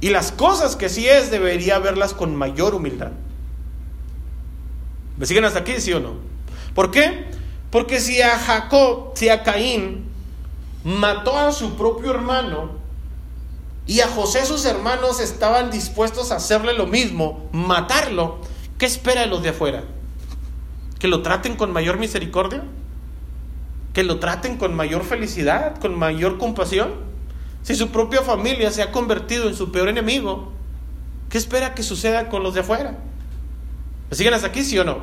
[0.00, 3.12] Y las cosas que sí es debería verlas con mayor humildad.
[5.18, 6.14] ¿Me siguen hasta aquí, sí o no?
[6.74, 7.26] ¿Por qué?
[7.70, 10.06] Porque si a Jacob, si a Caín
[10.82, 12.83] mató a su propio hermano,
[13.86, 18.38] y a José sus hermanos estaban dispuestos a hacerle lo mismo, matarlo.
[18.78, 19.84] ¿Qué espera de los de afuera?
[20.98, 22.64] ¿Que lo traten con mayor misericordia?
[23.92, 26.94] ¿Que lo traten con mayor felicidad, con mayor compasión?
[27.62, 30.52] Si su propia familia se ha convertido en su peor enemigo,
[31.28, 32.98] ¿qué espera que suceda con los de afuera?
[34.10, 34.98] ¿Me siguen hasta aquí, sí o no?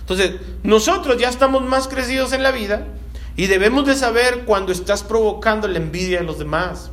[0.00, 2.88] Entonces, nosotros ya estamos más crecidos en la vida
[3.36, 6.90] y debemos de saber cuando estás provocando la envidia de los demás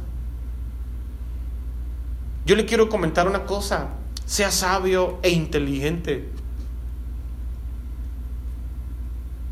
[2.50, 3.90] yo le quiero comentar una cosa,
[4.26, 6.30] sea sabio e inteligente.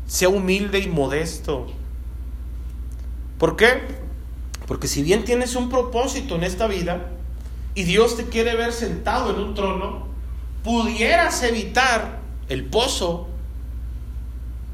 [0.08, 1.68] Sea humilde y modesto.
[3.38, 3.82] ¿Por qué?
[4.66, 7.10] Porque si bien tienes un propósito en esta vida
[7.76, 10.08] y Dios te quiere ver sentado en un trono,
[10.64, 13.28] pudieras evitar el pozo.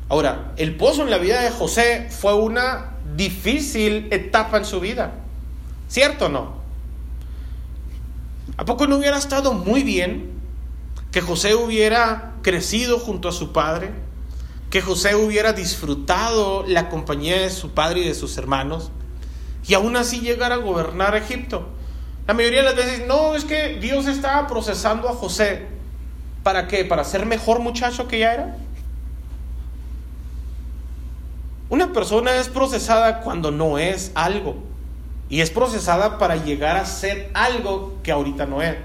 [0.09, 5.13] Ahora, el pozo en la vida de José fue una difícil etapa en su vida.
[5.89, 6.64] ¿Cierto o no?
[8.57, 10.31] ¿A poco no hubiera estado muy bien
[11.11, 13.91] que José hubiera crecido junto a su padre?
[14.71, 18.93] Que José hubiera disfrutado la compañía de su padre y de sus hermanos
[19.67, 21.69] y aún así llegar a gobernar Egipto.
[22.27, 25.67] La mayoría de las veces, no, es que Dios estaba procesando a José.
[26.43, 26.85] ¿Para qué?
[26.85, 28.57] ¿Para ser mejor muchacho que ya era?
[31.71, 34.74] Una persona es procesada cuando no es algo
[35.35, 38.77] y es procesada para llegar a ser algo que ahorita no es.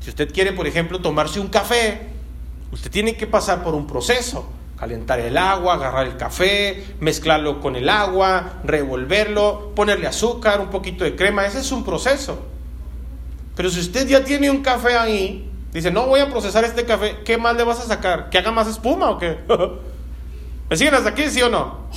[0.00, 2.08] Si usted quiere, por ejemplo, tomarse un café,
[2.72, 4.52] usted tiene que pasar por un proceso.
[4.76, 11.04] Calentar el agua, agarrar el café, mezclarlo con el agua, revolverlo, ponerle azúcar, un poquito
[11.04, 11.46] de crema.
[11.46, 12.38] Ese es un proceso.
[13.56, 17.20] Pero si usted ya tiene un café ahí, dice, no voy a procesar este café,
[17.24, 18.28] ¿qué más le vas a sacar?
[18.28, 19.38] ¿Que haga más espuma o qué?
[20.68, 21.88] ¿Me siguen hasta aquí, sí o no?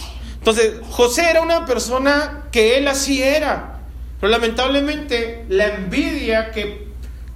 [0.45, 3.79] Entonces, José era una persona que él así era.
[4.21, 6.87] Pero lamentablemente la envidia que,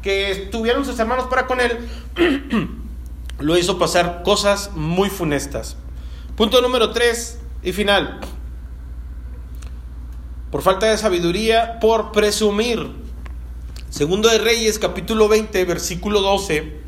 [0.04, 1.90] que tuvieron sus hermanos para con él
[3.40, 5.76] lo hizo pasar cosas muy funestas.
[6.38, 8.20] Punto número 3 y final.
[10.52, 12.92] Por falta de sabiduría, por presumir.
[13.90, 16.80] Segundo de Reyes, capítulo 20, versículo 12.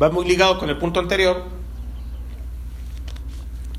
[0.00, 1.56] Va muy ligado con el punto anterior.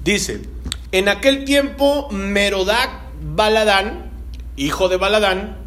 [0.04, 0.42] Dice,
[0.91, 2.89] en aquel tiempo, Merodac
[3.21, 4.12] Baladán,
[4.56, 5.58] hijo de Baladán,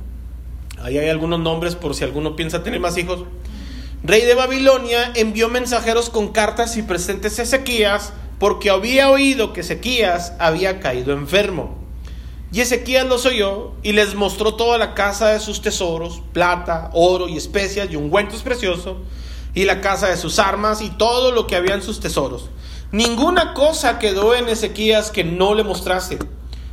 [0.82, 3.24] ahí hay algunos nombres por si alguno piensa tener más hijos,
[4.02, 9.60] rey de Babilonia, envió mensajeros con cartas y presentes a Ezequías, porque había oído que
[9.60, 11.78] Ezequías había caído enfermo.
[12.52, 17.28] Y Ezequías los oyó y les mostró toda la casa de sus tesoros, plata, oro
[17.28, 18.96] y especias y ungüentos preciosos,
[19.54, 22.48] y la casa de sus armas y todo lo que había en sus tesoros.
[22.92, 26.18] Ninguna cosa quedó en Ezequías que no le mostrase,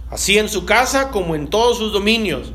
[0.10, 2.54] así en su casa como en todos sus dominios.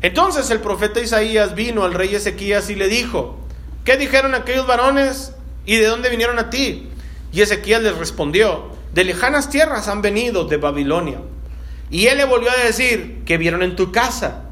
[0.00, 3.36] Entonces el profeta Isaías vino al rey Ezequías y le dijo,
[3.84, 5.34] ¿qué dijeron aquellos varones
[5.66, 6.88] y de dónde vinieron a ti?
[7.32, 11.20] Y Ezequías les respondió, de lejanas tierras han venido de Babilonia.
[11.90, 14.49] Y él le volvió a decir, ¿qué vieron en tu casa?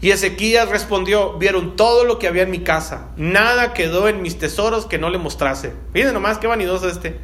[0.00, 4.38] Y Ezequías respondió, vieron todo lo que había en mi casa, nada quedó en mis
[4.38, 5.72] tesoros que no le mostrase.
[5.92, 7.18] Miren nomás qué vanidoso este.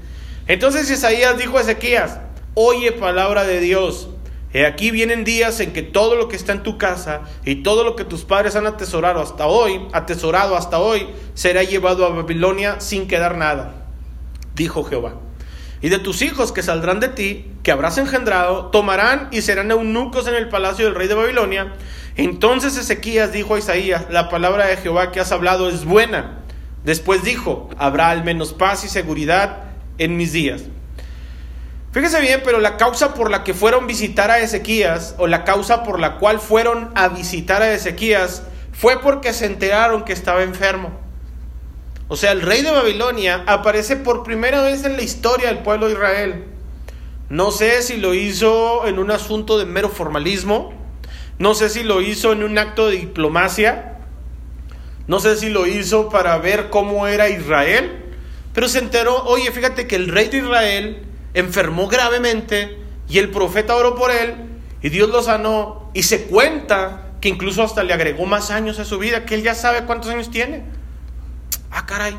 [0.48, 2.18] Entonces Isaías dijo a Ezequías,
[2.54, 4.08] oye palabra de Dios,
[4.54, 7.82] He aquí vienen días en que todo lo que está en tu casa y todo
[7.82, 12.78] lo que tus padres han atesorado hasta hoy, atesorado hasta hoy, será llevado a Babilonia
[12.78, 13.74] sin quedar nada.
[14.54, 15.14] dijo Jehová.
[15.82, 20.28] Y de tus hijos que saldrán de ti, que habrás engendrado, tomarán y serán eunucos
[20.28, 21.74] en el palacio del rey de Babilonia.
[22.16, 26.40] Entonces Ezequías dijo a Isaías, la palabra de Jehová que has hablado es buena.
[26.84, 29.64] Después dijo, habrá al menos paz y seguridad
[29.98, 30.62] en mis días.
[31.92, 35.82] Fíjese bien, pero la causa por la que fueron visitar a Ezequías, o la causa
[35.84, 38.42] por la cual fueron a visitar a Ezequías,
[38.72, 40.90] fue porque se enteraron que estaba enfermo.
[42.08, 45.86] O sea, el rey de Babilonia aparece por primera vez en la historia del pueblo
[45.86, 46.44] de Israel.
[47.28, 50.83] No sé si lo hizo en un asunto de mero formalismo,
[51.38, 53.98] no sé si lo hizo en un acto de diplomacia,
[55.06, 58.04] no sé si lo hizo para ver cómo era Israel,
[58.52, 61.02] pero se enteró, oye, fíjate que el rey de Israel
[61.34, 62.78] enfermó gravemente
[63.08, 64.34] y el profeta oró por él
[64.80, 68.84] y Dios lo sanó y se cuenta que incluso hasta le agregó más años a
[68.84, 70.62] su vida, que él ya sabe cuántos años tiene.
[71.70, 72.16] Ah, caray.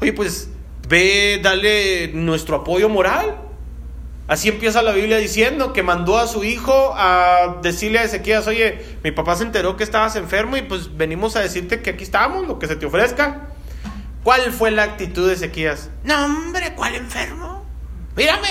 [0.00, 0.48] Oye, pues
[0.88, 3.36] ve, dale nuestro apoyo moral.
[4.26, 8.96] Así empieza la Biblia diciendo que mandó a su hijo a decirle a Ezequías, oye,
[9.02, 12.46] mi papá se enteró que estabas enfermo y pues venimos a decirte que aquí estamos,
[12.46, 13.48] lo que se te ofrezca.
[14.22, 15.90] ¿Cuál fue la actitud de Ezequías?
[16.04, 17.66] No, hombre, ¿cuál enfermo?
[18.16, 18.48] Mírame,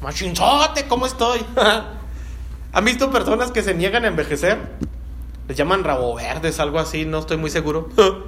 [0.00, 1.44] machinzote, ¿cómo estoy?
[2.72, 4.58] ¿Han visto personas que se niegan a envejecer?
[5.46, 7.90] Les llaman rabo verdes, algo así, no estoy muy seguro.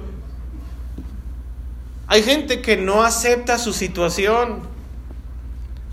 [2.07, 4.61] Hay gente que no acepta su situación.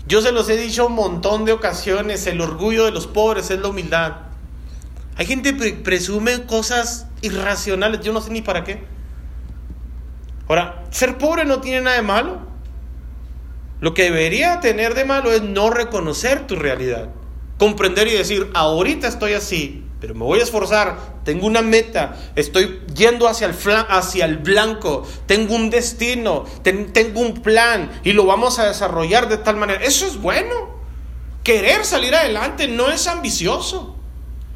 [0.07, 3.59] Yo se los he dicho un montón de ocasiones, el orgullo de los pobres es
[3.59, 4.13] la humildad.
[5.17, 8.85] Hay gente que presume cosas irracionales, yo no sé ni para qué.
[10.47, 12.39] Ahora, ser pobre no tiene nada de malo.
[13.81, 17.09] Lo que debería tener de malo es no reconocer tu realidad.
[17.57, 22.81] Comprender y decir, ahorita estoy así, pero me voy a esforzar, tengo una meta, estoy
[22.95, 23.55] yendo hacia el,
[23.89, 29.37] hacia el blanco, tengo un destino, tengo un plan y lo vamos a desarrollar de
[29.37, 29.83] tal manera.
[29.83, 30.77] Eso es bueno.
[31.43, 33.95] Querer salir adelante no es ambicioso,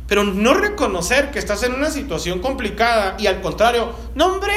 [0.07, 4.53] pero no reconocer que estás en una situación complicada y al contrario, no hombre,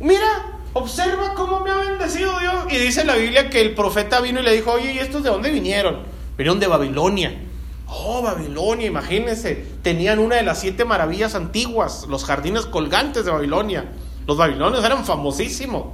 [0.00, 2.66] mira, observa cómo me ha bendecido Dios.
[2.68, 5.30] Y dice la Biblia que el profeta vino y le dijo, oye, ¿y estos de
[5.30, 6.02] dónde vinieron?
[6.36, 7.47] Vinieron de Babilonia.
[7.90, 13.90] Oh, Babilonia, imagínense, tenían una de las siete maravillas antiguas, los jardines colgantes de Babilonia.
[14.26, 15.86] Los babilonios eran famosísimos.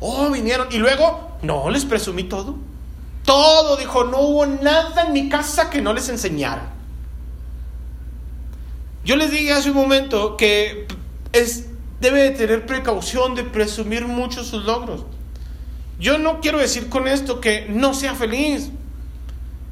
[0.00, 0.66] Oh, vinieron.
[0.72, 2.56] Y luego, no, les presumí todo.
[3.24, 6.72] Todo, dijo, no hubo nada en mi casa que no les enseñara.
[9.04, 10.88] Yo les dije hace un momento que
[11.32, 11.66] es,
[12.00, 15.04] debe de tener precaución de presumir mucho sus logros.
[16.00, 18.70] Yo no quiero decir con esto que no sea feliz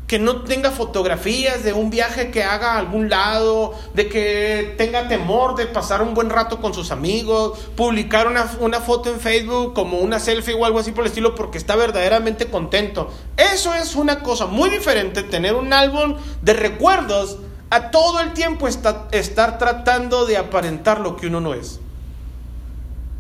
[0.07, 5.09] que no tenga fotografías de un viaje que haga a algún lado, de que tenga
[5.09, 9.75] temor de pasar un buen rato con sus amigos, publicar una, una, foto en Facebook
[9.75, 13.11] como una selfie o algo así por el estilo porque está verdaderamente contento.
[13.37, 17.39] Eso es una cosa muy diferente, tener un álbum de recuerdos
[17.71, 21.81] a todo el tiempo estar tratando de aparentar lo que uno no es.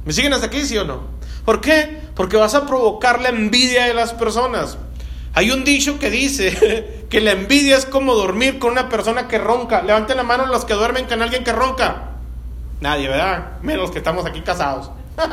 [0.05, 1.01] ¿Me siguen hasta aquí, sí o no?
[1.45, 2.01] ¿Por qué?
[2.14, 4.78] Porque vas a provocar la envidia de las personas.
[5.37, 9.37] Hay un dicho que dice que la envidia es como dormir con una persona que
[9.37, 9.82] ronca.
[9.82, 12.12] Levanten la mano los que duermen con alguien que ronca.
[12.80, 13.61] Nadie, ¿verdad?
[13.61, 14.91] Menos los que estamos aquí casados.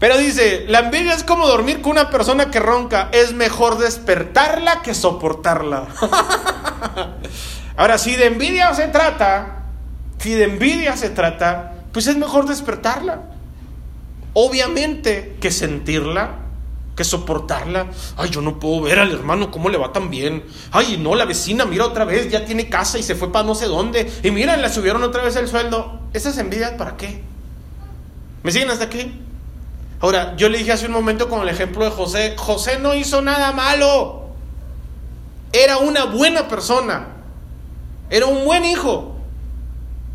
[0.00, 3.08] Pero dice, la envidia es como dormir con una persona que ronca.
[3.12, 5.86] Es mejor despertarla que soportarla.
[7.76, 9.66] Ahora, si de envidia se trata,
[10.18, 13.20] si de envidia se trata, pues es mejor despertarla.
[14.32, 16.49] Obviamente que sentirla
[17.00, 17.86] que soportarla.
[18.18, 20.44] Ay, yo no puedo ver al hermano cómo le va tan bien.
[20.70, 23.54] Ay, no, la vecina, mira otra vez, ya tiene casa y se fue para no
[23.54, 24.12] sé dónde.
[24.22, 25.98] Y mira, le subieron otra vez el sueldo.
[26.12, 27.22] ¿Esas envidias para qué?
[28.42, 29.18] ¿Me siguen hasta aquí?
[30.00, 33.22] Ahora, yo le dije hace un momento con el ejemplo de José, José no hizo
[33.22, 34.24] nada malo.
[35.54, 37.06] Era una buena persona.
[38.10, 39.16] Era un buen hijo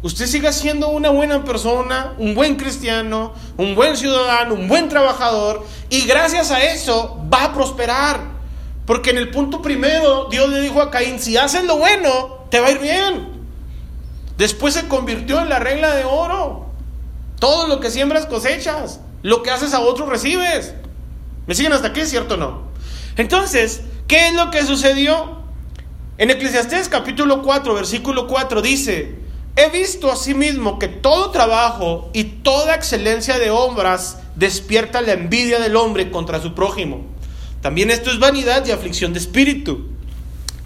[0.01, 5.65] usted siga siendo una buena persona, un buen cristiano, un buen ciudadano, un buen trabajador,
[5.89, 8.35] y gracias a eso va a prosperar.
[8.85, 12.59] Porque en el punto primero Dios le dijo a Caín, si haces lo bueno, te
[12.59, 13.35] va a ir bien.
[14.37, 16.67] Después se convirtió en la regla de oro.
[17.39, 20.73] Todo lo que siembras cosechas, lo que haces a otros recibes.
[21.47, 22.61] ¿Me siguen hasta aquí, cierto o no?
[23.17, 25.43] Entonces, ¿qué es lo que sucedió?
[26.17, 29.15] En Eclesiastés capítulo 4, versículo 4 dice,
[29.57, 35.77] He visto asimismo que todo trabajo y toda excelencia de obras despierta la envidia del
[35.77, 37.05] hombre contra su prójimo.
[37.61, 39.87] También esto es vanidad y aflicción de espíritu.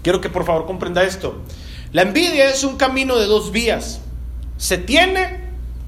[0.02, 1.40] Quiero que por favor comprenda esto.
[1.92, 4.00] La envidia es un camino de dos vías.
[4.56, 5.40] Se tiene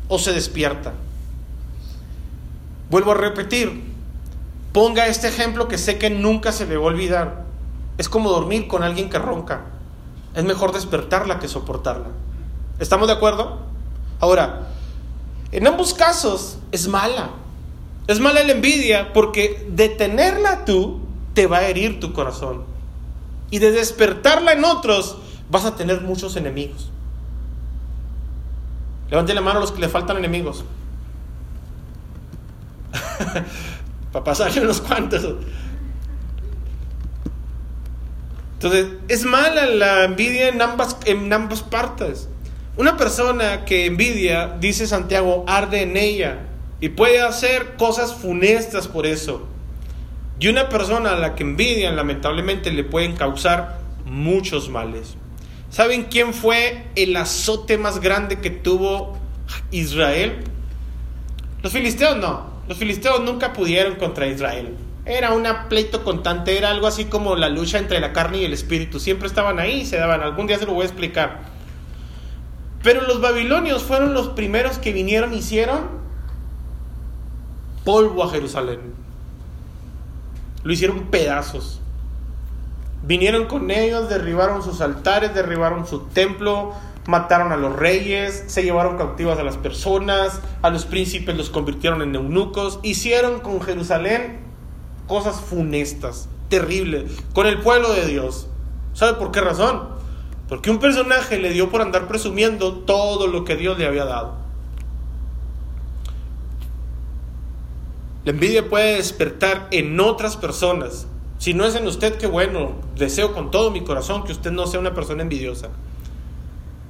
[0.08, 0.94] o se despierta.
[2.88, 3.82] Vuelvo a repetir.
[4.72, 7.44] Ponga este ejemplo que sé que nunca se le va a olvidar.
[7.98, 9.66] Es como dormir con alguien que ronca.
[10.34, 12.08] Es mejor despertarla que soportarla.
[12.78, 13.58] ¿Estamos de acuerdo?
[14.20, 14.68] Ahora,
[15.52, 17.30] en ambos casos es mala.
[18.06, 21.00] Es mala la envidia porque detenerla tú
[21.34, 22.64] te va a herir tu corazón.
[23.50, 25.18] Y de despertarla en otros
[25.50, 26.90] vas a tener muchos enemigos.
[29.10, 30.64] Levante la mano a los que le faltan enemigos.
[34.12, 35.36] Para pasarle unos cuantos.
[38.54, 42.28] Entonces, es mala la envidia en ambas, en ambas partes.
[42.76, 46.38] Una persona que envidia, dice Santiago, arde en ella
[46.80, 49.46] y puede hacer cosas funestas por eso.
[50.40, 55.16] Y una persona a la que envidian, lamentablemente, le pueden causar muchos males.
[55.68, 59.18] ¿Saben quién fue el azote más grande que tuvo
[59.70, 60.42] Israel?
[61.62, 62.50] Los filisteos no.
[62.68, 64.74] Los filisteos nunca pudieron contra Israel.
[65.04, 68.52] Era un pleito constante, era algo así como la lucha entre la carne y el
[68.52, 68.98] espíritu.
[68.98, 70.22] Siempre estaban ahí se daban.
[70.22, 71.51] Algún día se lo voy a explicar.
[72.82, 76.02] Pero los babilonios fueron los primeros que vinieron y hicieron
[77.84, 78.80] polvo a Jerusalén.
[80.64, 81.80] Lo hicieron pedazos.
[83.04, 86.72] Vinieron con ellos, derribaron sus altares, derribaron su templo,
[87.06, 92.02] mataron a los reyes, se llevaron cautivas a las personas, a los príncipes los convirtieron
[92.02, 94.40] en eunucos, hicieron con Jerusalén
[95.08, 98.48] cosas funestas, terribles, con el pueblo de Dios.
[98.94, 100.01] ¿Sabe por qué razón?
[100.52, 104.34] Porque un personaje le dio por andar presumiendo todo lo que Dios le había dado.
[108.26, 111.06] La envidia puede despertar en otras personas
[111.38, 112.74] si no es en usted, qué bueno.
[112.96, 115.70] Deseo con todo mi corazón que usted no sea una persona envidiosa.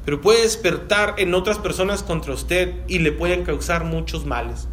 [0.05, 4.67] Pero puede despertar en otras personas contra usted y le pueden causar muchos males.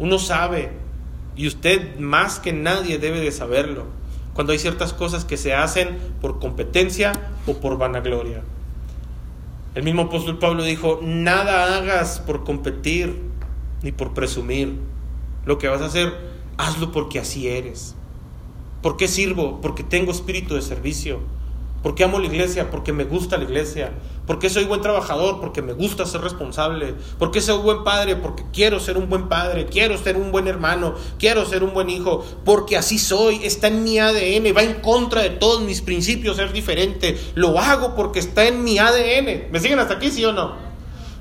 [0.00, 0.72] Uno sabe,
[1.36, 3.99] y usted más que nadie debe de saberlo,
[4.40, 7.12] cuando hay ciertas cosas que se hacen por competencia
[7.46, 8.40] o por vanagloria.
[9.74, 13.20] El mismo apóstol Pablo dijo, nada hagas por competir
[13.82, 14.78] ni por presumir.
[15.44, 16.14] Lo que vas a hacer,
[16.56, 17.94] hazlo porque así eres.
[18.80, 19.60] ¿Por qué sirvo?
[19.60, 21.20] Porque tengo espíritu de servicio.
[21.82, 22.70] ¿Por qué amo la iglesia?
[22.70, 23.92] Porque me gusta la iglesia.
[24.26, 25.40] ¿Por qué soy buen trabajador?
[25.40, 26.94] Porque me gusta ser responsable.
[27.18, 28.16] ¿Por qué soy buen padre?
[28.16, 29.66] Porque quiero ser un buen padre.
[29.66, 30.94] Quiero ser un buen hermano.
[31.18, 32.22] Quiero ser un buen hijo.
[32.44, 33.40] Porque así soy.
[33.44, 34.54] Está en mi ADN.
[34.54, 37.18] Va en contra de todos mis principios ser diferente.
[37.34, 39.50] Lo hago porque está en mi ADN.
[39.50, 40.54] ¿Me siguen hasta aquí, sí o no?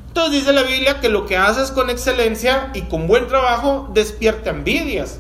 [0.10, 4.50] Entonces dice la Biblia que lo que haces con excelencia y con buen trabajo despierta
[4.50, 5.20] envidias.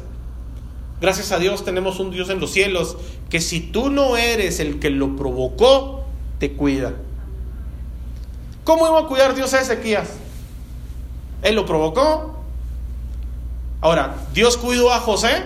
[1.02, 2.98] Gracias a Dios tenemos un Dios en los cielos
[3.30, 6.04] que si tú no eres el que lo provocó,
[6.40, 6.94] te cuida.
[8.66, 10.18] ¿Cómo iba a cuidar Dios a Ezequías?
[11.42, 12.36] Él lo provocó.
[13.82, 15.44] Ahora, Dios cuidó a José.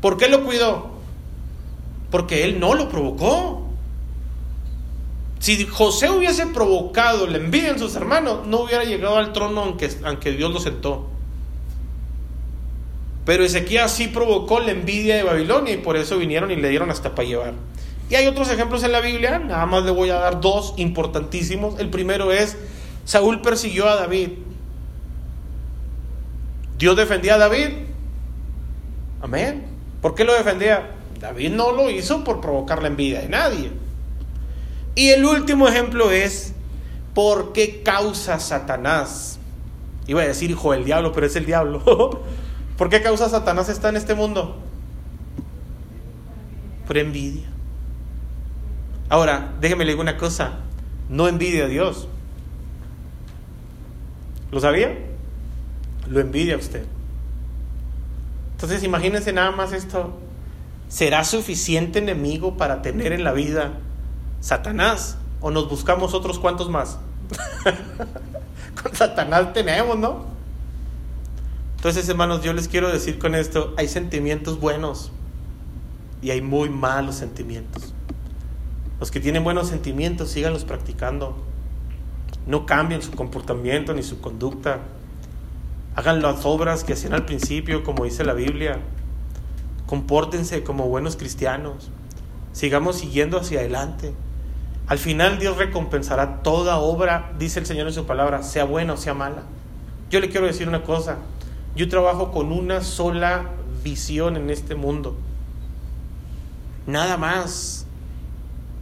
[0.00, 0.90] ¿Por qué lo cuidó?
[2.10, 3.68] Porque él no lo provocó.
[5.38, 9.90] Si José hubiese provocado la envidia en sus hermanos, no hubiera llegado al trono aunque,
[10.04, 11.06] aunque Dios lo sentó.
[13.30, 16.90] Pero Ezequías sí provocó la envidia de Babilonia y por eso vinieron y le dieron
[16.90, 17.52] hasta para llevar.
[18.10, 21.78] Y hay otros ejemplos en la Biblia, nada más le voy a dar dos importantísimos.
[21.78, 22.56] El primero es,
[23.04, 24.30] Saúl persiguió a David.
[26.76, 27.68] Dios defendía a David.
[29.22, 29.64] Amén.
[30.02, 30.90] ¿Por qué lo defendía?
[31.20, 33.70] David no lo hizo por provocar la envidia de nadie.
[34.96, 36.52] Y el último ejemplo es,
[37.14, 39.38] ¿por qué causa Satanás?
[40.08, 42.24] Iba a decir hijo del diablo, pero es el diablo.
[42.80, 44.56] ¿Por qué causa Satanás está en este mundo?
[46.86, 47.46] Por envidia.
[49.10, 50.60] Ahora, déjeme le digo una cosa,
[51.10, 52.08] no envidia a Dios.
[54.50, 54.96] ¿Lo sabía?
[56.08, 56.86] Lo envidia a usted.
[58.52, 60.18] Entonces imagínense nada más esto.
[60.88, 63.72] ¿Será suficiente enemigo para tener en la vida
[64.40, 65.18] Satanás?
[65.42, 66.98] ¿O nos buscamos otros cuantos más?
[68.82, 70.39] Con Satanás tenemos, ¿no?
[71.80, 75.12] Entonces, hermanos, yo les quiero decir con esto, hay sentimientos buenos
[76.20, 77.94] y hay muy malos sentimientos.
[78.98, 81.38] Los que tienen buenos sentimientos, síganlos practicando.
[82.46, 84.80] No cambien su comportamiento ni su conducta.
[85.96, 88.80] Hagan las obras que hacían al principio, como dice la Biblia.
[89.86, 91.88] Compórtense como buenos cristianos.
[92.52, 94.12] Sigamos siguiendo hacia adelante.
[94.86, 98.96] Al final Dios recompensará toda obra, dice el Señor en su palabra, sea buena o
[98.98, 99.44] sea mala.
[100.10, 101.16] Yo le quiero decir una cosa,
[101.74, 103.50] yo trabajo con una sola
[103.82, 105.16] visión en este mundo.
[106.86, 107.86] Nada más.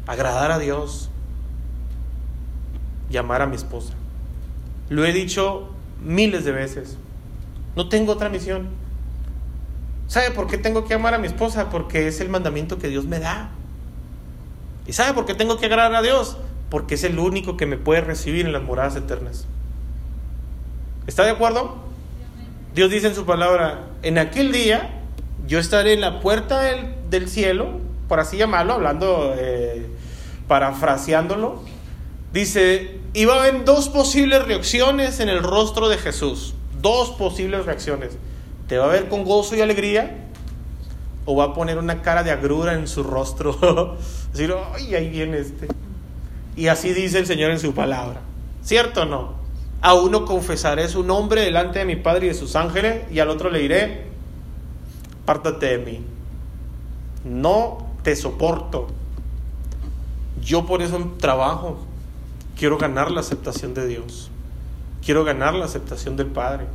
[0.07, 1.11] Agradar a Dios
[3.11, 3.93] y amar a mi esposa.
[4.89, 5.68] Lo he dicho
[6.03, 6.97] miles de veces.
[7.76, 8.68] No tengo otra misión.
[10.07, 11.68] ¿Sabe por qué tengo que amar a mi esposa?
[11.68, 13.51] Porque es el mandamiento que Dios me da.
[14.86, 16.39] ¿Y sabe por qué tengo que agradar a Dios?
[16.70, 19.47] Porque es el único que me puede recibir en las moradas eternas.
[21.07, 21.88] ¿Está de acuerdo?
[22.78, 25.00] Dios dice en su palabra, en aquel día
[25.48, 26.60] yo estaré en la puerta
[27.10, 29.88] del, cielo, por así llamarlo, hablando, eh,
[30.46, 31.64] parafraseándolo.
[32.32, 36.54] Dice, va a haber dos posibles reacciones en el rostro de Jesús.
[36.80, 38.16] Dos posibles reacciones.
[38.68, 40.28] ¿Te va a ver con gozo y alegría?
[41.24, 43.96] ¿O va a poner una cara de agrura en su rostro?
[44.30, 45.66] Decir, ay, ahí viene este.
[46.54, 48.20] Y así dice el Señor en su palabra.
[48.62, 49.38] ¿Cierto o no?
[49.80, 53.30] A uno confesaré su nombre delante de mi Padre y de sus ángeles, y al
[53.30, 54.06] otro le diré,
[55.24, 56.04] pártate de mí.
[57.24, 58.88] No te soporto.
[60.42, 61.84] Yo por eso trabajo.
[62.56, 64.30] Quiero ganar la aceptación de Dios.
[65.04, 66.66] Quiero ganar la aceptación del Padre.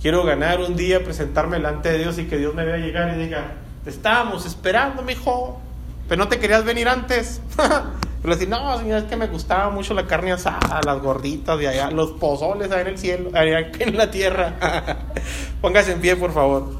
[0.00, 3.22] Quiero ganar un día, presentarme delante de Dios y que Dios me vea llegar y
[3.22, 5.60] diga, te estábamos esperando, mi hijo,
[6.08, 7.40] pero no te querías venir antes.
[8.26, 11.68] Pero decir, no, señor, es que me gustaba mucho la carne asada, las gorditas de
[11.68, 14.54] allá, los pozoles allá en el cielo, allá en la tierra.
[15.60, 16.72] Póngase en pie, por favor.